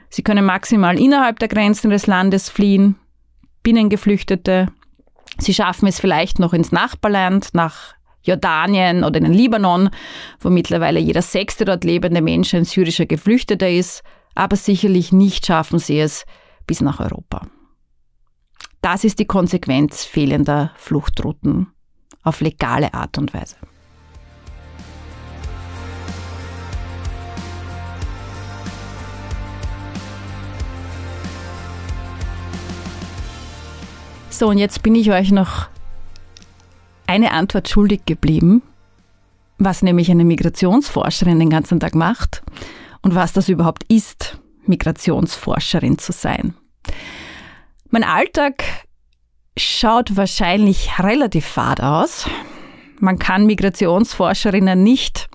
Sie 0.09 0.23
können 0.23 0.45
maximal 0.45 0.99
innerhalb 0.99 1.39
der 1.39 1.47
Grenzen 1.47 1.91
des 1.91 2.07
Landes 2.07 2.49
fliehen, 2.49 2.95
Binnengeflüchtete. 3.63 4.67
Sie 5.37 5.53
schaffen 5.53 5.87
es 5.87 5.99
vielleicht 5.99 6.39
noch 6.39 6.53
ins 6.53 6.71
Nachbarland, 6.71 7.49
nach 7.53 7.93
Jordanien 8.23 9.03
oder 9.03 9.17
in 9.17 9.25
den 9.25 9.33
Libanon, 9.33 9.89
wo 10.39 10.49
mittlerweile 10.49 10.99
jeder 10.99 11.21
sechste 11.21 11.65
dort 11.65 11.83
lebende 11.83 12.21
Mensch 12.21 12.53
ein 12.53 12.65
syrischer 12.65 13.05
Geflüchteter 13.05 13.69
ist, 13.69 14.03
aber 14.35 14.55
sicherlich 14.55 15.11
nicht 15.11 15.45
schaffen 15.45 15.79
sie 15.79 15.99
es 15.99 16.25
bis 16.67 16.81
nach 16.81 16.99
Europa. 16.99 17.47
Das 18.81 19.03
ist 19.03 19.19
die 19.19 19.25
Konsequenz 19.25 20.03
fehlender 20.03 20.71
Fluchtrouten 20.75 21.67
auf 22.23 22.41
legale 22.41 22.95
Art 22.95 23.19
und 23.19 23.31
Weise. 23.31 23.55
So, 34.31 34.47
und 34.49 34.57
jetzt 34.57 34.81
bin 34.81 34.95
ich 34.95 35.11
euch 35.11 35.31
noch 35.31 35.67
eine 37.05 37.33
Antwort 37.33 37.69
schuldig 37.69 38.07
geblieben, 38.07 38.63
was 39.59 39.83
nämlich 39.83 40.09
eine 40.09 40.25
Migrationsforscherin 40.25 41.37
den 41.37 41.51
ganzen 41.51 41.79
Tag 41.79 41.93
macht 41.93 42.41
und 43.03 43.13
was 43.13 43.33
das 43.33 43.47
überhaupt 43.47 43.83
ist, 43.89 44.39
Migrationsforscherin 44.65 45.99
zu 45.99 46.11
sein. 46.11 46.55
Mein 47.93 48.05
Alltag 48.05 48.63
schaut 49.57 50.15
wahrscheinlich 50.15 50.91
relativ 50.99 51.45
fad 51.45 51.81
aus. 51.81 52.25
Man 53.01 53.19
kann 53.19 53.45
Migrationsforscherinnen 53.45 54.81
nicht 54.81 55.29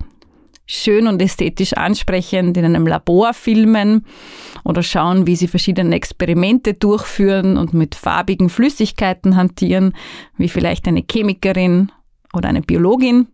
schön 0.65 1.07
und 1.07 1.21
ästhetisch 1.21 1.75
ansprechend 1.75 2.57
in 2.57 2.65
einem 2.65 2.87
Labor 2.87 3.35
filmen 3.35 4.07
oder 4.65 4.83
schauen, 4.83 5.27
wie 5.27 5.37
sie 5.37 5.49
verschiedene 5.49 5.95
Experimente 5.95 6.73
durchführen 6.73 7.59
und 7.59 7.75
mit 7.75 7.95
farbigen 7.95 8.49
Flüssigkeiten 8.49 9.37
hantieren, 9.37 9.93
wie 10.39 10.49
vielleicht 10.49 10.89
eine 10.89 11.05
Chemikerin 11.05 11.93
oder 12.33 12.49
eine 12.49 12.63
Biologin. 12.63 13.29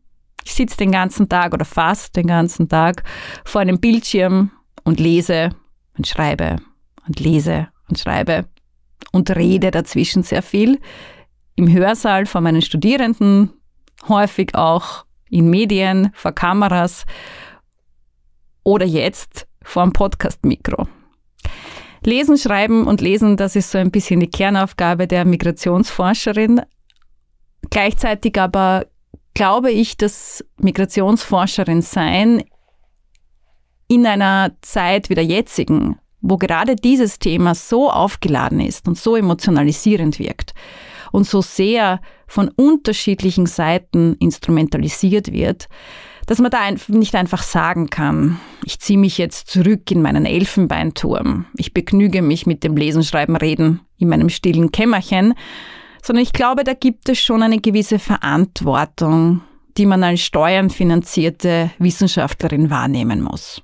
Ich 0.45 0.55
sitze 0.55 0.79
den 0.79 0.91
ganzen 0.91 1.29
Tag 1.29 1.55
oder 1.55 1.65
fast 1.65 2.17
den 2.17 2.27
ganzen 2.27 2.69
Tag 2.69 3.05
vor 3.45 3.61
einem 3.61 3.79
Bildschirm 3.79 4.51
und 4.83 4.99
lese 4.99 5.51
und 5.97 6.09
schreibe 6.09 6.57
und 7.07 7.21
lese 7.21 7.69
und 7.89 8.01
schreibe 8.01 8.47
und 9.11 9.35
rede 9.35 9.71
dazwischen 9.71 10.23
sehr 10.23 10.43
viel. 10.43 10.79
Im 11.57 11.71
Hörsaal 11.71 12.27
vor 12.27 12.41
meinen 12.41 12.63
Studierenden, 12.63 13.51
häufig 14.09 14.55
auch 14.55 15.05
in 15.29 15.51
Medien, 15.51 16.11
vor 16.15 16.33
Kameras 16.33 17.05
oder 18.65 18.87
jetzt 18.87 19.47
vor 19.63 19.83
einem 19.83 19.93
Podcast-Mikro. 19.93 20.87
Lesen, 22.05 22.37
Schreiben 22.37 22.87
und 22.87 23.01
Lesen, 23.01 23.37
das 23.37 23.57
ist 23.57 23.71
so 23.71 23.79
ein 23.79 23.91
bisschen 23.91 24.21
die 24.21 24.31
Kernaufgabe 24.31 25.07
der 25.07 25.25
Migrationsforscherin. 25.25 26.63
Gleichzeitig 27.71 28.41
aber 28.41 28.87
glaube 29.35 29.71
ich, 29.71 29.97
dass 29.97 30.45
Migrationsforscherin 30.59 31.81
sein 31.81 32.43
in 33.89 34.07
einer 34.07 34.53
Zeit 34.63 35.11
wie 35.11 35.15
der 35.15 35.25
jetzigen, 35.25 35.99
wo 36.23 36.39
gerade 36.39 36.77
dieses 36.77 37.19
Thema 37.19 37.55
so 37.55 37.91
aufgeladen 37.91 38.61
ist 38.61 38.89
und 38.89 38.97
so 38.97 39.17
emotionalisierend 39.17 40.19
wirkt 40.19 40.55
und 41.11 41.27
so 41.27 41.43
sehr 41.43 42.01
von 42.27 42.49
unterschiedlichen 42.49 43.47
Seiten 43.47 44.15
instrumentalisiert 44.15 45.33
wird, 45.33 45.69
dass 46.27 46.39
man 46.39 46.51
da 46.51 46.61
nicht 46.89 47.15
einfach 47.15 47.43
sagen 47.43 47.91
kann, 47.91 48.41
ich 48.65 48.79
ziehe 48.79 48.99
mich 48.99 49.19
jetzt 49.19 49.49
zurück 49.49 49.91
in 49.91 50.03
meinen 50.03 50.25
Elfenbeinturm, 50.25 51.47
ich 51.57 51.75
begnüge 51.75 52.23
mich 52.23 52.47
mit 52.47 52.65
dem 52.65 52.77
Lesen, 52.77 53.03
Schreiben, 53.03 53.37
Reden 53.37 53.81
in 53.99 54.09
meinem 54.09 54.29
stillen 54.29 54.71
Kämmerchen, 54.71 55.35
sondern 56.03 56.23
ich 56.23 56.33
glaube, 56.33 56.65
da 56.65 56.75
gibt 56.75 57.09
es 57.09 57.19
schon 57.21 57.43
eine 57.43 57.59
gewisse 57.59 57.99
Verantwortung, 57.99 59.43
die 59.77 59.87
man 59.87 60.05
als 60.05 60.21
steuernfinanzierte 60.21 61.71
Wissenschaftlerin 61.79 62.71
wahrnehmen 62.71 63.23
muss. 63.23 63.63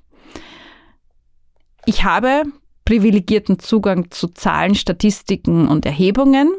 Ich 1.89 2.03
habe 2.03 2.43
privilegierten 2.85 3.57
Zugang 3.57 4.11
zu 4.11 4.27
Zahlen, 4.27 4.75
Statistiken 4.75 5.67
und 5.67 5.87
Erhebungen. 5.87 6.53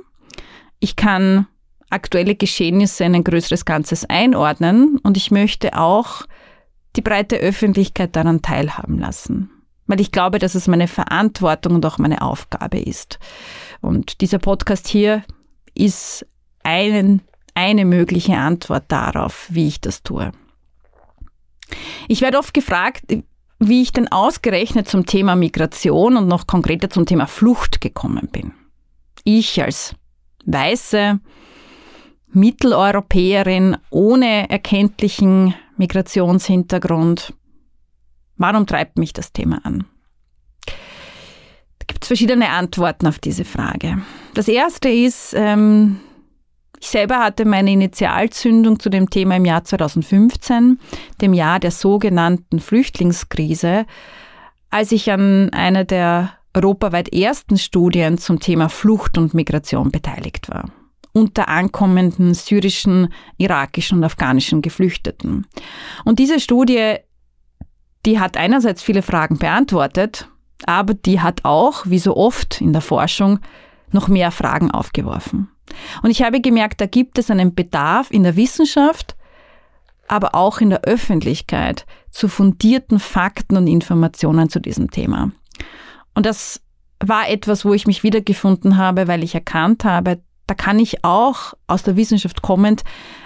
Ich 0.81 0.97
kann 0.97 1.47
aktuelle 1.89 2.35
Geschehnisse 2.35 3.05
in 3.05 3.15
ein 3.15 3.23
größeres 3.23 3.65
Ganzes 3.65 4.05
einordnen 4.07 4.99
und 5.05 5.17
ich 5.17 5.31
möchte 5.31 5.79
auch 5.79 6.23
die 6.97 7.01
breite 7.01 7.37
Öffentlichkeit 7.37 8.17
daran 8.17 8.43
teilhaben 8.43 8.99
lassen. 8.99 9.53
weil 9.87 10.01
ich 10.01 10.11
glaube, 10.11 10.41
dass 10.41 10.57
es 10.57 10.67
meine 10.67 10.89
Verantwortung 10.89 11.77
und 11.77 11.87
auch 11.87 11.99
meine 11.99 12.23
Aufgabe 12.23 12.81
ist. 12.81 13.21
Und 13.81 14.21
dieser 14.23 14.41
Podcast 14.41 14.89
hier 14.89 15.23
ist 15.77 16.27
einen, 16.65 17.23
eine 17.55 17.85
mögliche 17.85 18.37
Antwort 18.37 18.87
darauf, 18.89 19.47
wie 19.49 19.69
ich 19.69 19.81
das 19.81 20.03
tue. 20.03 20.33
Ich 22.09 22.21
werde 22.21 22.39
oft 22.39 22.53
gefragt, 22.53 23.05
wie 23.61 23.83
ich 23.83 23.93
denn 23.93 24.11
ausgerechnet 24.11 24.89
zum 24.89 25.07
Thema 25.07 25.37
Migration 25.37 26.17
und 26.17 26.27
noch 26.27 26.47
konkreter 26.47 26.89
zum 26.91 27.05
Thema 27.07 27.27
Flucht 27.27 27.81
gekommen 27.81 28.29
bin. 28.33 28.53
Ich 29.23 29.63
als 29.63 29.95
weiße 30.47 31.21
Mitteleuropäerin 32.33 33.77
ohne 33.91 34.49
erkenntlichen 34.49 35.55
Migrationshintergrund. 35.77 37.35
Warum 38.37 38.67
treibt 38.67 38.99
mich 38.99 39.13
das 39.13 39.33
Thema 39.33 39.61
an? 39.65 39.85
Da 40.67 41.85
gibt 41.87 42.05
es 42.05 42.09
verschiedene 42.09 42.49
Antworten 42.49 43.07
auf 43.07 43.19
diese 43.19 43.45
Frage. 43.45 44.01
Das 44.33 44.49
erste 44.49 44.89
ist, 44.89 45.35
ähm, 45.37 46.01
ich 46.81 46.89
selber 46.89 47.19
hatte 47.19 47.45
meine 47.45 47.71
Initialzündung 47.71 48.81
zu 48.81 48.89
dem 48.89 49.11
Thema 49.11 49.37
im 49.37 49.45
Jahr 49.45 49.65
2015, 49.65 50.81
dem 51.21 51.35
Jahr 51.35 51.61
der 51.61 51.71
sogenannten 51.71 52.59
Flüchtlingskrise, 52.59 53.87
als 54.71 54.91
ich 54.91 55.11
an 55.13 55.51
einer 55.51 55.85
der 55.85 56.33
europaweit 56.55 57.13
ersten 57.13 57.59
Studien 57.59 58.19
zum 58.19 58.41
Thema 58.41 58.69
Flucht 58.69 59.19
und 59.19 59.35
Migration 59.35 59.91
beteiligt 59.91 60.49
war 60.49 60.71
unter 61.13 61.49
ankommenden 61.49 62.35
syrischen, 62.35 63.13
irakischen 63.37 63.99
und 63.99 64.05
afghanischen 64.05 64.63
Geflüchteten. 64.63 65.47
Und 66.05 66.19
diese 66.19 66.41
Studie, 66.41 66.97
die 68.07 68.21
hat 68.21 68.37
einerseits 68.37 68.83
viele 68.83 69.03
Fragen 69.03 69.39
beantwortet, 69.39 70.29
aber 70.67 70.95
die 70.95 71.21
hat 71.21 71.45
auch, 71.45 71.85
wie 71.87 71.99
so 71.99 72.17
oft 72.17 72.61
in 72.61 72.73
der 72.73 72.83
Forschung, 72.83 73.41
noch 73.93 74.09
mehr 74.09 74.31
Fragen 74.31 74.71
aufgeworfen. 74.71 75.49
Und 76.03 76.11
ich 76.11 76.23
habe 76.23 76.41
gemerkt, 76.41 76.81
da 76.81 76.87
gibt 76.87 77.19
es 77.19 77.31
einen 77.31 77.55
Bedarf 77.55 78.11
in 78.11 78.23
der 78.23 78.37
Wissenschaft, 78.37 79.17
aber 80.09 80.35
auch 80.35 80.61
in 80.61 80.71
der 80.71 80.83
Öffentlichkeit 80.83 81.87
zu 82.11 82.29
fundierten 82.29 82.99
Fakten 82.99 83.57
und 83.57 83.67
Informationen 83.67 84.49
zu 84.49 84.61
diesem 84.61 84.91
Thema. 84.91 85.31
Und 86.15 86.27
das 86.27 86.61
war 86.99 87.29
etwas, 87.29 87.65
wo 87.65 87.73
ich 87.73 87.87
mich 87.87 88.03
wiedergefunden 88.03 88.77
habe, 88.77 89.09
weil 89.09 89.23
ich 89.23 89.35
erkannt 89.35 89.85
habe, 89.85 90.21
da 90.51 90.55
kann 90.55 90.81
ich 90.81 91.05
auch 91.05 91.55
aus 91.69 91.85
der 91.85 91.95
Wissenschaft 91.95 92.43
kommend 92.43 92.83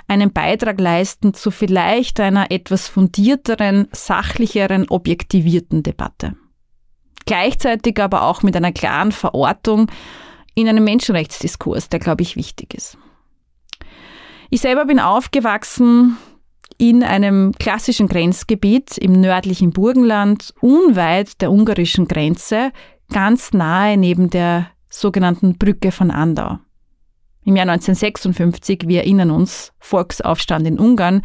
einen 0.09 0.31
Beitrag 0.31 0.79
leisten 0.79 1.33
zu 1.33 1.51
vielleicht 1.51 2.21
einer 2.21 2.51
etwas 2.51 2.87
fundierteren, 2.87 3.89
sachlicheren, 3.93 4.91
objektivierten 4.91 5.83
Debatte. 5.83 6.37
Gleichzeitig 7.25 7.99
aber 8.03 8.25
auch 8.25 8.43
mit 8.43 8.55
einer 8.55 8.73
klaren 8.73 9.11
Verortung 9.11 9.91
in 10.55 10.69
einem 10.69 10.85
Menschenrechtsdiskurs, 10.85 11.89
der, 11.89 12.01
glaube 12.01 12.23
ich, 12.23 12.37
wichtig 12.37 12.75
ist. 12.75 12.97
Ich 14.51 14.61
selber 14.61 14.85
bin 14.85 15.01
aufgewachsen 15.01 16.17
in 16.79 17.03
einem 17.03 17.53
klassischen 17.53 18.09
Grenzgebiet 18.09 18.99
im 18.99 19.13
nördlichen 19.13 19.73
Burgenland, 19.73 20.55
unweit 20.61 21.41
der 21.41 21.51
ungarischen 21.51 22.09
Grenze, 22.09 22.73
ganz 23.13 23.53
nahe 23.53 23.97
neben 23.97 24.31
der 24.31 24.71
sogenannten 24.89 25.59
Brücke 25.59 25.93
von 25.93 26.11
Andau. 26.11 26.59
Im 27.45 27.57
Jahr 27.57 27.69
1956, 27.69 28.85
wir 28.87 29.01
erinnern 29.01 29.31
uns, 29.31 29.73
Volksaufstand 29.79 30.67
in 30.67 30.79
Ungarn, 30.79 31.23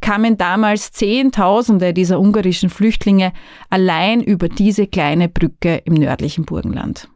kamen 0.00 0.36
damals 0.36 0.92
Zehntausende 0.92 1.92
dieser 1.92 2.20
ungarischen 2.20 2.70
Flüchtlinge 2.70 3.32
allein 3.68 4.22
über 4.22 4.48
diese 4.48 4.86
kleine 4.86 5.28
Brücke 5.28 5.82
im 5.84 5.94
nördlichen 5.94 6.44
Burgenland. 6.44 7.08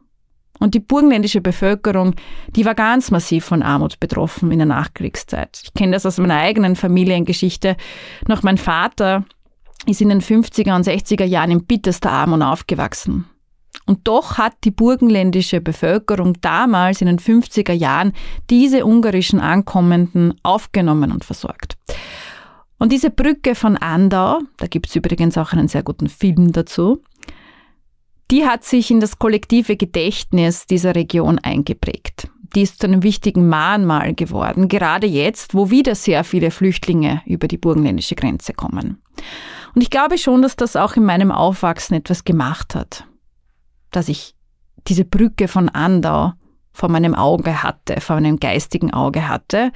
Und 0.61 0.75
die 0.75 0.79
burgenländische 0.79 1.41
Bevölkerung, 1.41 2.13
die 2.55 2.65
war 2.65 2.75
ganz 2.75 3.09
massiv 3.09 3.45
von 3.45 3.63
Armut 3.63 3.99
betroffen 3.99 4.51
in 4.51 4.59
der 4.59 4.67
Nachkriegszeit. 4.67 5.59
Ich 5.63 5.73
kenne 5.73 5.93
das 5.93 6.05
aus 6.05 6.19
meiner 6.19 6.37
eigenen 6.37 6.75
Familiengeschichte. 6.75 7.75
Noch 8.27 8.43
mein 8.43 8.59
Vater 8.59 9.25
ist 9.87 10.01
in 10.01 10.09
den 10.09 10.21
50er 10.21 10.75
und 10.75 10.85
60er 10.85 11.25
Jahren 11.25 11.49
in 11.49 11.65
bitterster 11.65 12.11
Armut 12.11 12.43
aufgewachsen. 12.43 13.25
Und 13.87 14.07
doch 14.07 14.37
hat 14.37 14.53
die 14.63 14.69
burgenländische 14.69 15.61
Bevölkerung 15.61 16.39
damals 16.41 17.01
in 17.01 17.07
den 17.07 17.17
50er 17.17 17.73
Jahren 17.73 18.13
diese 18.51 18.85
ungarischen 18.85 19.39
Ankommenden 19.39 20.35
aufgenommen 20.43 21.11
und 21.11 21.25
versorgt. 21.25 21.75
Und 22.77 22.91
diese 22.91 23.09
Brücke 23.09 23.55
von 23.55 23.77
Andau, 23.77 24.41
da 24.57 24.67
gibt 24.67 24.89
es 24.89 24.95
übrigens 24.95 25.39
auch 25.39 25.53
einen 25.53 25.67
sehr 25.67 25.81
guten 25.81 26.07
Film 26.07 26.51
dazu, 26.51 27.01
die 28.31 28.45
hat 28.45 28.63
sich 28.63 28.89
in 28.89 29.01
das 29.01 29.19
kollektive 29.19 29.75
Gedächtnis 29.75 30.65
dieser 30.65 30.95
Region 30.95 31.37
eingeprägt. 31.37 32.29
Die 32.55 32.61
ist 32.61 32.79
zu 32.79 32.87
einem 32.87 33.03
wichtigen 33.03 33.47
Mahnmal 33.47 34.13
geworden, 34.13 34.67
gerade 34.67 35.07
jetzt, 35.07 35.53
wo 35.53 35.69
wieder 35.69 35.95
sehr 35.95 36.23
viele 36.23 36.51
Flüchtlinge 36.51 37.21
über 37.25 37.47
die 37.47 37.57
burgenländische 37.57 38.15
Grenze 38.15 38.53
kommen. 38.53 39.01
Und 39.75 39.81
ich 39.81 39.89
glaube 39.89 40.17
schon, 40.17 40.41
dass 40.41 40.55
das 40.55 40.75
auch 40.75 40.95
in 40.95 41.05
meinem 41.05 41.31
Aufwachsen 41.31 41.95
etwas 41.95 42.23
gemacht 42.23 42.75
hat. 42.75 43.05
Dass 43.91 44.09
ich 44.09 44.35
diese 44.87 45.05
Brücke 45.05 45.47
von 45.47 45.69
Andau 45.69 46.33
vor 46.73 46.89
meinem 46.89 47.15
Auge 47.15 47.63
hatte, 47.63 47.99
vor 48.01 48.15
meinem 48.15 48.39
geistigen 48.39 48.93
Auge 48.93 49.27
hatte. 49.27 49.71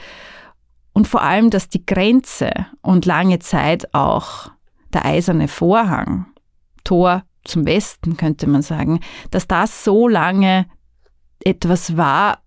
Und 0.93 1.07
vor 1.07 1.21
allem, 1.21 1.49
dass 1.49 1.69
die 1.69 1.85
Grenze 1.85 2.51
und 2.81 3.05
lange 3.05 3.39
Zeit 3.39 3.93
auch 3.93 4.49
der 4.93 5.05
eiserne 5.05 5.47
Vorhang, 5.47 6.27
Tor 6.83 7.23
zum 7.45 7.65
Westen, 7.65 8.17
könnte 8.17 8.47
man 8.47 8.61
sagen, 8.61 8.99
dass 9.31 9.47
das 9.47 9.83
so 9.83 10.07
lange 10.07 10.65
etwas 11.39 11.95
war, 11.97 12.39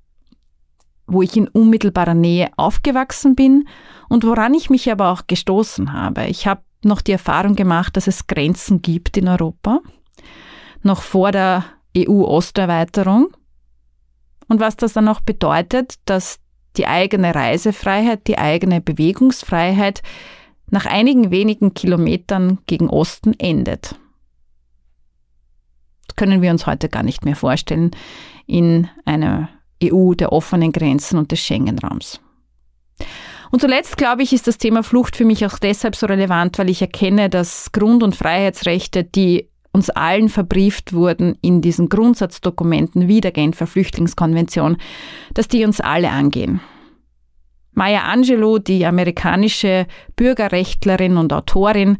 wo 1.06 1.22
ich 1.22 1.36
in 1.36 1.48
unmittelbarer 1.48 2.14
Nähe 2.14 2.50
aufgewachsen 2.56 3.34
bin 3.34 3.66
und 4.08 4.24
woran 4.24 4.54
ich 4.54 4.70
mich 4.70 4.90
aber 4.92 5.10
auch 5.10 5.26
gestoßen 5.26 5.92
habe. 5.92 6.26
Ich 6.26 6.46
habe 6.46 6.62
noch 6.84 7.00
die 7.00 7.12
Erfahrung 7.12 7.54
gemacht, 7.54 7.96
dass 7.96 8.06
es 8.06 8.26
Grenzen 8.26 8.82
gibt 8.82 9.16
in 9.16 9.26
Europa, 9.26 9.80
noch 10.82 11.02
vor 11.02 11.32
der 11.32 11.64
EU-Osterweiterung. 11.96 13.28
Und 14.48 14.60
was 14.60 14.76
das 14.76 14.92
dann 14.92 15.08
auch 15.08 15.20
bedeutet, 15.20 15.94
dass 16.04 16.38
die 16.76 16.86
eigene 16.86 17.34
Reisefreiheit, 17.34 18.26
die 18.28 18.38
eigene 18.38 18.80
Bewegungsfreiheit 18.80 20.02
nach 20.70 20.86
einigen 20.86 21.30
wenigen 21.30 21.74
Kilometern 21.74 22.58
gegen 22.66 22.88
Osten 22.88 23.34
endet 23.38 23.96
können 26.18 26.42
wir 26.42 26.50
uns 26.50 26.66
heute 26.66 26.90
gar 26.90 27.02
nicht 27.02 27.24
mehr 27.24 27.36
vorstellen 27.36 27.92
in 28.46 28.88
einer 29.06 29.48
EU 29.82 30.12
der 30.12 30.32
offenen 30.32 30.72
Grenzen 30.72 31.18
und 31.18 31.32
des 31.32 31.40
Schengen-Raums. 31.40 32.20
Und 33.50 33.60
zuletzt, 33.60 33.96
glaube 33.96 34.22
ich, 34.22 34.32
ist 34.32 34.46
das 34.46 34.58
Thema 34.58 34.82
Flucht 34.82 35.16
für 35.16 35.24
mich 35.24 35.46
auch 35.46 35.58
deshalb 35.58 35.96
so 35.96 36.06
relevant, 36.06 36.58
weil 36.58 36.68
ich 36.68 36.82
erkenne, 36.82 37.30
dass 37.30 37.72
Grund- 37.72 38.02
und 38.02 38.14
Freiheitsrechte, 38.14 39.04
die 39.04 39.48
uns 39.72 39.90
allen 39.90 40.28
verbrieft 40.28 40.92
wurden 40.92 41.38
in 41.40 41.62
diesen 41.62 41.88
Grundsatzdokumenten 41.88 43.06
wie 43.06 43.20
der 43.20 43.32
Genfer 43.32 43.66
Flüchtlingskonvention, 43.66 44.76
dass 45.34 45.48
die 45.48 45.64
uns 45.64 45.80
alle 45.80 46.10
angehen. 46.10 46.60
Maya 47.72 48.02
Angelou, 48.02 48.58
die 48.58 48.84
amerikanische 48.84 49.86
Bürgerrechtlerin 50.16 51.16
und 51.16 51.32
Autorin, 51.32 51.98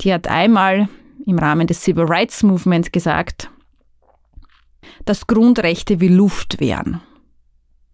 die 0.00 0.14
hat 0.14 0.28
einmal 0.28 0.88
im 1.26 1.38
Rahmen 1.38 1.66
des 1.66 1.82
Civil 1.82 2.04
Rights 2.04 2.42
Movement 2.42 2.92
gesagt, 2.92 3.50
dass 5.04 5.26
Grundrechte 5.26 6.00
wie 6.00 6.08
Luft 6.08 6.60
wären. 6.60 7.00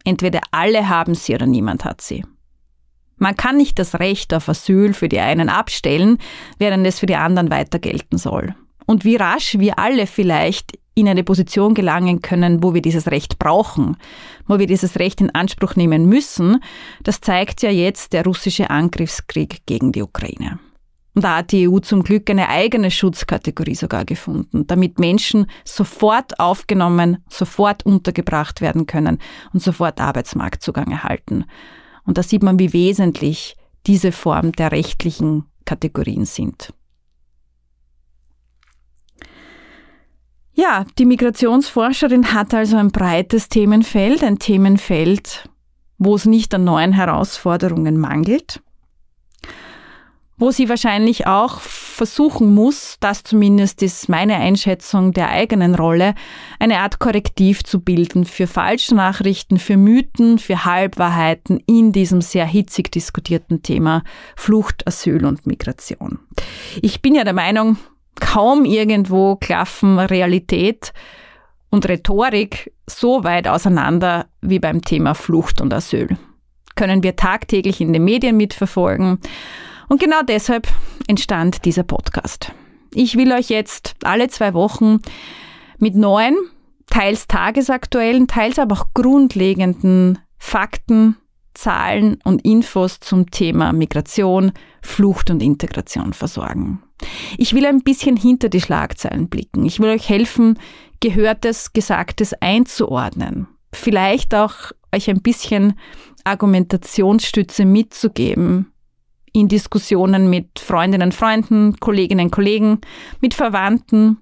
Entweder 0.05 0.41
alle 0.51 0.89
haben 0.89 1.15
sie 1.15 1.35
oder 1.35 1.47
niemand 1.47 1.85
hat 1.85 2.01
sie. 2.01 2.25
Man 3.17 3.37
kann 3.37 3.57
nicht 3.57 3.79
das 3.79 3.99
Recht 3.99 4.35
auf 4.35 4.49
Asyl 4.49 4.93
für 4.93 5.09
die 5.09 5.21
einen 5.21 5.49
abstellen, 5.49 6.19
während 6.59 6.87
es 6.87 6.99
für 6.99 7.07
die 7.07 7.17
anderen 7.17 7.51
weiter 7.51 7.79
gelten 7.79 8.19
soll. 8.19 8.55
Und 8.87 9.05
wie 9.05 9.17
rasch 9.17 9.59
wir 9.59 9.79
alle 9.79 10.07
vielleicht 10.07 10.79
in 10.95 11.09
eine 11.09 11.25
Position 11.25 11.75
gelangen 11.75 12.23
können, 12.23 12.62
wo 12.62 12.73
wir 12.73 12.83
dieses 12.83 13.09
Recht 13.09 13.39
brauchen, 13.39 13.97
wo 14.47 14.59
wir 14.59 14.67
dieses 14.67 14.99
Recht 14.99 15.21
in 15.21 15.35
Anspruch 15.35 15.77
nehmen 15.77 16.07
müssen, 16.07 16.62
das 17.03 17.21
zeigt 17.21 17.62
ja 17.62 17.71
jetzt 17.71 18.12
der 18.12 18.25
russische 18.25 18.71
Angriffskrieg 18.71 19.67
gegen 19.67 19.93
die 19.93 20.03
Ukraine. 20.03 20.59
Und 21.16 21.22
da 21.22 21.38
hat 21.38 21.50
die 21.50 21.66
EU 21.66 21.79
zum 21.79 22.02
Glück 22.02 22.29
eine 22.29 22.50
eigene 22.50 22.90
Schutzkategorie 22.90 23.74
sogar 23.74 24.05
gefunden, 24.05 24.66
damit 24.66 24.98
Menschen 24.98 25.46
sofort 25.64 26.38
aufgenommen, 26.38 27.24
sofort 27.31 27.87
untergebracht 27.87 28.61
werden 28.61 28.85
können 28.85 29.18
und 29.55 29.62
sofort 29.62 29.98
Arbeitsmarktzugang 29.98 30.90
erhalten. 30.90 31.46
Und 32.05 32.18
da 32.18 32.22
sieht 32.22 32.42
man, 32.42 32.59
wie 32.59 32.74
wesentlich 32.74 33.57
diese 33.87 34.12
Form 34.12 34.52
der 34.52 34.72
rechtlichen 34.72 35.46
Kategorien 35.64 36.26
sind. 36.26 36.74
Ja, 40.52 40.85
die 40.98 41.07
Migrationsforscherin 41.07 42.35
hat 42.35 42.52
also 42.52 42.76
ein 42.76 42.90
breites 42.90 43.48
Themenfeld, 43.48 44.22
ein 44.22 44.38
Themenfeld, 44.38 45.48
wo 45.96 46.14
es 46.14 46.26
nicht 46.26 46.52
an 46.52 46.64
neuen 46.64 46.92
Herausforderungen 46.92 47.96
mangelt. 47.96 48.61
Wo 50.38 50.51
sie 50.51 50.68
wahrscheinlich 50.68 51.27
auch 51.27 51.61
versuchen 51.61 52.55
muss, 52.55 52.99
das 53.01 53.22
zumindest 53.22 53.83
ist 53.83 54.09
meine 54.11 54.37
Einschätzung 54.37 55.12
der 55.12 55.31
eigenen 55.31 55.75
Rolle, 55.75 56.14
eine 56.59 56.81
Art 56.81 56.99
Korrektiv 56.99 57.64
zu 57.64 57.81
bilden 57.81 58.27
für 58.27 58.46
Falschnachrichten, 58.46 59.59
für 59.59 59.79
Mythen, 59.79 60.38
für 60.38 60.66
Halbwahrheiten 60.66 61.59
in 61.66 61.92
diesem 61.92 62.20
sehr 62.20 62.44
hitzig 62.44 62.92
diskutierten 62.92 63.62
Thema 63.62 64.03
Flucht, 64.37 64.87
Asyl 64.87 65.25
und 65.25 65.46
Migration. 65.46 66.18
Ich 66.83 67.01
bin 67.01 67.14
ja 67.14 67.25
der 67.25 67.33
Meinung, 67.33 67.79
kaum 68.20 68.66
irgendwo 68.66 69.37
klaffen 69.37 69.99
Realität 69.99 70.92
und 71.70 71.88
Rhetorik 71.88 72.72
so 72.87 73.25
weit 73.25 73.49
auseinander 73.49 74.27
wie 74.42 74.59
beim 74.59 74.83
Thema 74.83 75.14
Flucht 75.14 75.62
und 75.62 75.72
Asyl. 75.72 76.16
Können 76.75 77.03
wir 77.03 77.16
tagtäglich 77.16 77.81
in 77.81 77.94
den 77.94 78.05
Medien 78.05 78.37
mitverfolgen. 78.37 79.18
Und 79.88 80.01
genau 80.01 80.22
deshalb 80.22 80.68
entstand 81.07 81.64
dieser 81.64 81.85
Podcast. 81.85 82.53
Ich 82.92 83.16
will 83.16 83.33
euch 83.33 83.49
jetzt 83.49 83.94
alle 84.05 84.29
zwei 84.29 84.55
Wochen 84.55 85.01
mit 85.79 85.94
neuen, 85.94 86.37
teils 86.87 87.27
tagesaktuellen, 87.27 88.27
teils 88.27 88.59
aber 88.59 88.75
auch 88.75 88.87
grundlegenden 88.94 90.18
Fakten, 90.38 91.16
Zahlen 91.55 92.18
und 92.25 92.44
Infos 92.44 93.01
zum 93.01 93.31
Thema 93.31 93.72
Migration, 93.72 94.53
Flucht 94.83 95.31
und 95.31 95.42
Integration 95.42 96.12
versorgen. 96.12 96.83
Ich 97.38 97.55
will 97.55 97.66
ein 97.66 97.83
bisschen 97.83 98.16
hinter 98.16 98.49
die 98.49 98.61
Schlagzeilen 98.61 99.29
blicken. 99.29 99.64
Ich 99.64 99.81
will 99.81 99.90
euch 99.90 100.09
helfen, 100.09 100.59
Gehörtes, 101.01 101.72
Gesagtes 101.72 102.35
einzuordnen. 102.40 103.49
Vielleicht 103.72 104.35
auch 104.35 104.72
euch 104.94 105.11
ein 105.11 105.20
bisschen 105.20 105.79
Argumentationsstütze 106.25 107.64
mitzugeben 107.64 108.72
in 109.37 109.49
Diskussionen 109.49 110.31
mit 110.31 110.59
Freundinnen, 110.59 111.12
Freunden, 111.12 111.77
Kolleginnen, 111.79 112.31
Kollegen, 112.31 112.81
mit 113.20 113.35
Verwandten, 113.35 114.18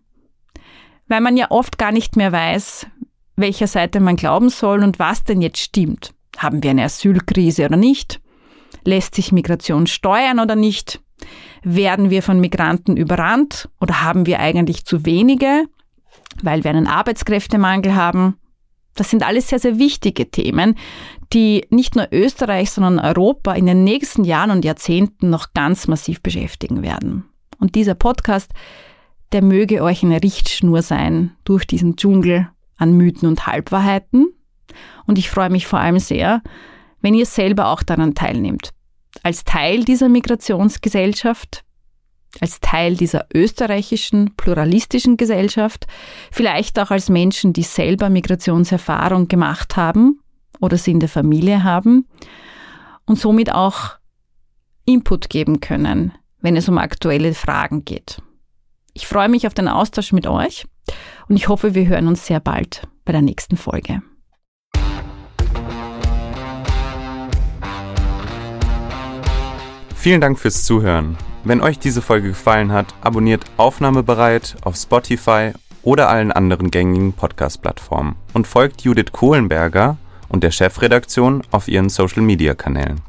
weil 1.07 1.21
man 1.21 1.37
ja 1.37 1.51
oft 1.51 1.79
gar 1.79 1.93
nicht 1.93 2.17
mehr 2.17 2.33
weiß, 2.33 2.89
welcher 3.37 3.69
Seite 3.69 4.01
man 4.01 4.17
glauben 4.17 4.49
soll 4.49 4.83
und 4.83 4.99
was 4.99 5.23
denn 5.23 5.41
jetzt 5.41 5.59
stimmt. 5.59 6.13
Haben 6.37 6.63
wir 6.63 6.71
eine 6.71 6.85
Asylkrise 6.85 7.67
oder 7.67 7.77
nicht? 7.77 8.21
Lässt 8.85 9.15
sich 9.15 9.31
Migration 9.31 9.87
steuern 9.87 10.41
oder 10.41 10.57
nicht? 10.57 11.01
Werden 11.63 12.11
wir 12.11 12.23
von 12.23 12.41
Migranten 12.41 12.97
überrannt 12.97 13.69
oder 13.81 14.03
haben 14.03 14.27
wir 14.27 14.41
eigentlich 14.41 14.85
zu 14.85 15.07
wenige, 15.07 15.65
weil 16.43 16.65
wir 16.65 16.71
einen 16.71 16.89
Arbeitskräftemangel 16.89 17.95
haben? 17.95 18.37
Das 18.95 19.11
sind 19.11 19.23
alles 19.25 19.49
sehr, 19.49 19.59
sehr 19.59 19.79
wichtige 19.79 20.31
Themen, 20.31 20.77
die 21.33 21.67
nicht 21.71 21.97
nur 21.97 22.09
Österreich, 22.13 22.71
sondern 22.71 22.99
Europa 22.99 23.53
in 23.55 23.67
den 23.67 23.85
nächsten 23.85 24.25
Jahren 24.25 24.51
und 24.51 24.65
Jahrzehnten 24.65 25.31
noch 25.31 25.53
ganz 25.53 25.89
massiv 25.89 26.23
beschäftigen 26.23 26.83
werden. 26.83 27.25
Und 27.59 27.75
dieser 27.75 27.95
Podcast, 27.95 28.53
der 29.33 29.43
möge 29.43 29.83
euch 29.83 30.03
eine 30.03 30.23
Richtschnur 30.23 30.83
sein 30.83 31.33
durch 31.45 31.67
diesen 31.67 31.97
Dschungel 31.97 32.49
an 32.77 32.93
Mythen 32.97 33.29
und 33.29 33.47
Halbwahrheiten. 33.47 34.29
Und 35.07 35.19
ich 35.19 35.31
freue 35.31 35.51
mich 35.51 35.67
vor 35.67 35.81
allem 35.81 35.99
sehr, 35.99 36.43
wenn 37.01 37.15
ihr 37.15 37.27
selber 37.27 37.69
auch 37.69 37.83
daran 37.83 38.15
teilnehmt. 38.15 38.71
Als 39.23 39.45
Teil 39.45 39.85
dieser 39.85 40.09
Migrationsgesellschaft, 40.09 41.65
als 42.41 42.61
Teil 42.61 42.97
dieser 42.97 43.27
österreichischen, 43.33 44.35
pluralistischen 44.37 45.17
Gesellschaft, 45.17 45.87
vielleicht 46.31 46.79
auch 46.79 46.91
als 46.91 47.09
Menschen, 47.09 47.53
die 47.53 47.63
selber 47.63 48.11
Migrationserfahrung 48.11 49.29
gemacht 49.29 49.77
haben 49.77 50.21
oder 50.61 50.77
sie 50.77 50.91
in 50.91 51.01
der 51.01 51.09
Familie 51.09 51.65
haben 51.65 52.07
und 53.07 53.19
somit 53.19 53.53
auch 53.53 53.97
Input 54.85 55.31
geben 55.31 55.61
können, 55.61 56.13
wenn 56.41 56.57
es 56.57 56.69
um 56.69 56.79
aktuelle 56.79 57.35
Fragen 57.35 57.85
geht. 57.85 58.21
Ich 58.93 59.07
freue 59.07 59.29
mich 59.29 59.47
auf 59.47 59.55
den 59.55 59.69
Austausch 59.69 60.13
mit 60.13 60.27
euch 60.27 60.67
und 61.29 61.37
ich 61.37 61.49
hoffe, 61.49 61.75
wir 61.75 61.87
hören 61.87 62.07
uns 62.07 62.27
sehr 62.27 62.41
bald 62.41 62.87
bei 63.05 63.13
der 63.13 63.23
nächsten 63.23 63.57
Folge. 63.57 64.03
Vielen 69.97 70.21
Dank 70.21 70.39
fürs 70.39 70.65
Zuhören. 70.65 71.17
Wenn 71.47 71.61
euch 71.61 71.79
diese 71.79 72.01
Folge 72.01 72.29
gefallen 72.29 72.73
hat, 72.73 72.95
abonniert 73.03 73.45
Aufnahmebereit 73.59 74.57
auf 74.63 74.77
Spotify 74.77 75.53
oder 75.83 76.09
allen 76.09 76.33
anderen 76.33 76.71
gängigen 76.71 77.13
Podcast-Plattformen 77.13 78.17
und 78.33 78.47
folgt 78.47 78.81
Judith 78.81 79.13
Kohlenberger 79.13 79.99
und 80.31 80.43
der 80.43 80.51
Chefredaktion 80.51 81.43
auf 81.51 81.69
ihren 81.69 81.91
Social-Media-Kanälen. 81.91 83.03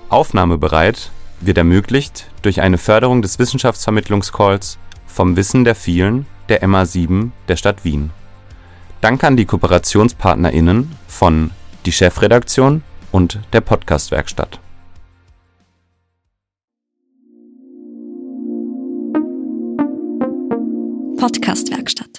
Aufnahmebereit 0.10 1.10
wird 1.46 1.58
ermöglicht 1.58 2.30
durch 2.42 2.62
eine 2.62 2.78
Förderung 2.78 3.22
des 3.22 3.40
Wissenschaftsvermittlungscalls 3.40 4.78
vom 5.06 5.36
Wissen 5.36 5.64
der 5.64 5.76
vielen 5.76 6.26
der 6.50 6.64
MA7 6.64 7.32
der 7.48 7.56
Stadt 7.56 7.84
Wien. 7.84 8.12
Danke 9.02 9.28
an 9.28 9.38
die 9.38 9.46
KooperationspartnerInnen 9.46 10.92
von 11.08 11.52
die 11.86 11.92
Chefredaktion 11.92 12.84
und 13.12 13.40
der 13.52 13.62
Podcastwerkstatt. 13.62 14.60
Podcastwerkstatt 21.18 22.13